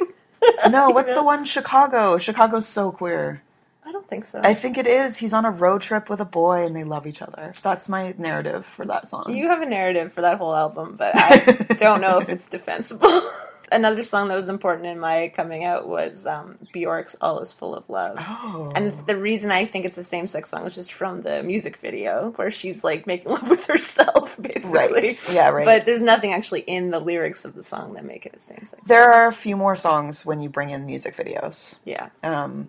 No, 0.70 0.90
what's 0.90 1.08
You 1.10 1.14
the 1.16 1.22
one? 1.22 1.44
Chicago. 1.44 2.18
Chicago's 2.18 2.66
so 2.66 2.92
queer. 2.92 3.42
I 3.84 3.92
don't 3.92 4.08
think 4.08 4.26
so. 4.26 4.40
I 4.40 4.54
think 4.54 4.78
it 4.78 4.86
is. 4.86 5.16
He's 5.16 5.32
on 5.32 5.44
a 5.44 5.50
road 5.50 5.80
trip 5.82 6.10
with 6.10 6.20
a 6.20 6.24
boy 6.24 6.64
and 6.66 6.76
they 6.76 6.84
love 6.84 7.06
each 7.06 7.22
other. 7.22 7.54
That's 7.62 7.88
my 7.88 8.14
narrative 8.18 8.66
for 8.66 8.84
that 8.86 9.08
song. 9.08 9.34
You 9.34 9.48
have 9.48 9.62
a 9.62 9.66
narrative 9.66 10.12
for 10.12 10.20
that 10.22 10.38
whole 10.38 10.54
album, 10.54 10.96
but 10.96 11.12
I 11.16 11.38
don't 11.80 12.00
know 12.00 12.18
if 12.18 12.28
it's 12.28 12.46
defensible. 12.46 13.22
Another 13.72 14.02
song 14.02 14.28
that 14.28 14.34
was 14.34 14.48
important 14.48 14.86
in 14.86 14.98
my 14.98 15.32
coming 15.34 15.64
out 15.64 15.88
was 15.88 16.26
um, 16.26 16.58
Bjork's 16.72 17.14
"All 17.20 17.40
Is 17.40 17.52
Full 17.52 17.74
of 17.74 17.88
Love," 17.88 18.16
Oh. 18.18 18.72
and 18.74 18.92
the 19.06 19.16
reason 19.16 19.50
I 19.52 19.64
think 19.64 19.84
it's 19.84 19.96
a 19.98 20.04
same-sex 20.04 20.48
song 20.50 20.66
is 20.66 20.74
just 20.74 20.92
from 20.92 21.22
the 21.22 21.42
music 21.42 21.76
video 21.76 22.32
where 22.36 22.50
she's 22.50 22.82
like 22.82 23.06
making 23.06 23.30
love 23.32 23.48
with 23.48 23.66
herself, 23.66 24.36
basically. 24.40 24.72
Right. 24.72 25.20
Yeah, 25.32 25.48
right. 25.50 25.64
But 25.64 25.84
there's 25.86 26.02
nothing 26.02 26.32
actually 26.32 26.60
in 26.62 26.90
the 26.90 27.00
lyrics 27.00 27.44
of 27.44 27.54
the 27.54 27.62
song 27.62 27.94
that 27.94 28.04
make 28.04 28.26
it 28.26 28.34
a 28.36 28.40
same-sex. 28.40 28.82
There 28.86 29.10
are 29.12 29.28
a 29.28 29.32
few 29.32 29.56
more 29.56 29.76
songs 29.76 30.26
when 30.26 30.40
you 30.40 30.48
bring 30.48 30.70
in 30.70 30.86
music 30.86 31.16
videos. 31.16 31.78
Yeah. 31.84 32.08
Um, 32.22 32.68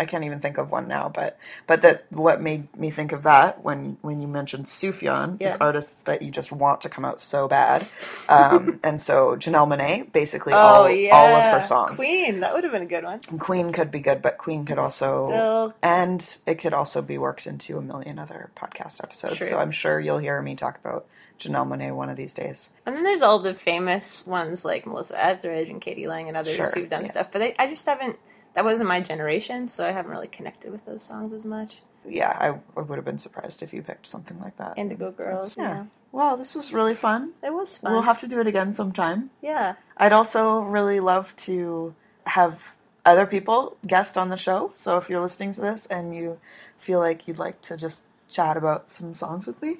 I 0.00 0.04
can't 0.04 0.24
even 0.24 0.40
think 0.40 0.58
of 0.58 0.70
one 0.70 0.88
now, 0.88 1.10
but 1.14 1.38
but 1.66 1.82
that 1.82 2.06
what 2.10 2.40
made 2.40 2.74
me 2.76 2.90
think 2.90 3.12
of 3.12 3.22
that 3.24 3.62
when 3.64 3.96
when 4.02 4.20
you 4.20 4.28
mentioned 4.28 4.66
Sufjan 4.66 5.38
Yeah. 5.40 5.50
is 5.50 5.56
artists 5.60 6.02
that 6.04 6.22
you 6.22 6.30
just 6.30 6.52
want 6.52 6.82
to 6.82 6.88
come 6.88 7.04
out 7.04 7.20
so 7.20 7.48
bad, 7.48 7.86
um, 8.28 8.80
and 8.84 9.00
so 9.00 9.36
Janelle 9.36 9.68
Monae 9.68 10.10
basically 10.12 10.52
Oh 10.52 10.56
all 10.56 10.90
yeah. 10.90 11.14
all 11.14 11.34
of 11.36 11.44
her 11.52 11.62
songs. 11.62 11.96
Queen. 11.96 12.40
That 12.40 12.54
would 12.54 12.64
have 12.64 12.72
been 12.72 12.82
a 12.82 12.86
good 12.86 13.04
one. 13.04 13.20
Queen 13.38 13.72
could 13.72 13.90
be 13.90 14.00
good, 14.00 14.22
but 14.22 14.38
Queen 14.38 14.64
could 14.64 14.78
also 14.78 15.26
Still- 15.26 15.74
and 15.82 16.36
it 16.46 16.56
could 16.56 16.74
also 16.74 17.02
be 17.02 17.18
worked 17.18 17.46
into 17.46 17.78
a 17.78 17.82
million 17.82 18.18
other 18.18 18.50
podcast 18.56 19.02
episodes. 19.02 19.36
True. 19.38 19.46
So 19.48 19.58
I'm 19.58 19.72
sure 19.72 19.98
you'll 20.00 20.18
hear 20.18 20.40
me 20.42 20.54
talk 20.56 20.78
about 20.84 21.06
Janelle 21.38 21.66
Monae 21.68 21.94
one 21.94 22.08
of 22.08 22.16
these 22.16 22.32
days. 22.32 22.70
And 22.86 22.96
then 22.96 23.04
there's 23.04 23.20
all 23.22 23.38
the 23.40 23.52
famous 23.52 24.26
ones 24.26 24.64
like 24.64 24.86
Melissa 24.86 25.22
Etheridge 25.22 25.68
and 25.68 25.80
k.d. 25.82 26.08
lang 26.08 26.28
and 26.28 26.36
others 26.36 26.56
Sure, 26.56 26.70
who've 26.74 26.88
done 26.88 27.02
yeah. 27.04 27.10
stuff, 27.10 27.28
but 27.30 27.40
they, 27.40 27.54
I 27.58 27.66
just 27.66 27.84
haven't. 27.86 28.16
That 28.56 28.64
wasn't 28.64 28.88
my 28.88 29.02
generation, 29.02 29.68
so 29.68 29.86
I 29.86 29.92
haven't 29.92 30.10
really 30.10 30.26
connected 30.28 30.72
with 30.72 30.84
those 30.86 31.02
songs 31.02 31.34
as 31.34 31.44
much. 31.44 31.82
Yeah, 32.08 32.30
I, 32.30 32.58
I 32.78 32.80
would 32.80 32.96
have 32.96 33.04
been 33.04 33.18
surprised 33.18 33.62
if 33.62 33.74
you 33.74 33.82
picked 33.82 34.06
something 34.06 34.40
like 34.40 34.56
that. 34.56 34.78
Indigo 34.78 35.10
Girls, 35.12 35.56
yeah. 35.56 35.62
yeah. 35.62 35.84
Well, 36.10 36.38
this 36.38 36.54
was 36.54 36.72
really 36.72 36.94
fun. 36.94 37.32
It 37.44 37.52
was 37.52 37.76
fun. 37.76 37.92
We'll 37.92 38.02
have 38.02 38.20
to 38.20 38.28
do 38.28 38.40
it 38.40 38.46
again 38.46 38.72
sometime. 38.72 39.30
yeah. 39.42 39.74
I'd 39.98 40.12
also 40.12 40.60
really 40.60 41.00
love 41.00 41.36
to 41.36 41.94
have 42.26 42.74
other 43.04 43.26
people 43.26 43.76
guest 43.86 44.16
on 44.16 44.30
the 44.30 44.36
show. 44.36 44.70
So 44.74 44.96
if 44.96 45.10
you're 45.10 45.20
listening 45.20 45.52
to 45.54 45.60
this 45.60 45.86
and 45.86 46.14
you 46.14 46.38
feel 46.78 46.98
like 46.98 47.28
you'd 47.28 47.38
like 47.38 47.60
to 47.62 47.76
just 47.76 48.04
chat 48.30 48.56
about 48.56 48.90
some 48.90 49.12
songs 49.14 49.46
with 49.46 49.60
me, 49.62 49.78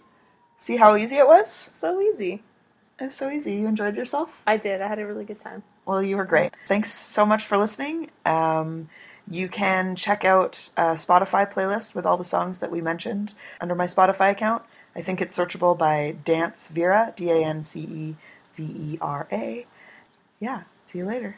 see 0.54 0.76
how 0.76 0.96
easy 0.96 1.16
it 1.16 1.26
was. 1.26 1.50
So 1.50 2.00
easy. 2.00 2.42
It's 2.98 3.14
so 3.14 3.30
easy. 3.30 3.54
You 3.54 3.66
enjoyed 3.66 3.96
yourself? 3.96 4.42
I 4.46 4.56
did. 4.58 4.80
I 4.82 4.88
had 4.88 4.98
a 4.98 5.06
really 5.06 5.24
good 5.24 5.40
time. 5.40 5.62
Well, 5.86 6.02
you 6.02 6.16
were 6.16 6.24
great. 6.24 6.52
Thanks 6.66 6.92
so 6.92 7.24
much 7.24 7.44
for 7.44 7.56
listening. 7.56 8.10
Um, 8.24 8.88
you 9.30 9.48
can 9.48 9.94
check 9.96 10.24
out 10.24 10.68
a 10.76 10.94
Spotify 10.94 11.50
playlist 11.50 11.94
with 11.94 12.04
all 12.04 12.16
the 12.16 12.24
songs 12.24 12.58
that 12.58 12.72
we 12.72 12.80
mentioned 12.80 13.34
under 13.60 13.74
my 13.74 13.86
Spotify 13.86 14.32
account. 14.32 14.62
I 14.96 15.00
think 15.00 15.20
it's 15.20 15.38
searchable 15.38 15.78
by 15.78 16.16
Dance 16.24 16.68
Vera, 16.68 17.12
D 17.16 17.30
A 17.30 17.44
N 17.44 17.62
C 17.62 17.80
E 17.80 18.16
V 18.56 18.62
E 18.62 18.98
R 19.00 19.28
A. 19.30 19.66
Yeah, 20.40 20.62
see 20.86 20.98
you 20.98 21.06
later. 21.06 21.36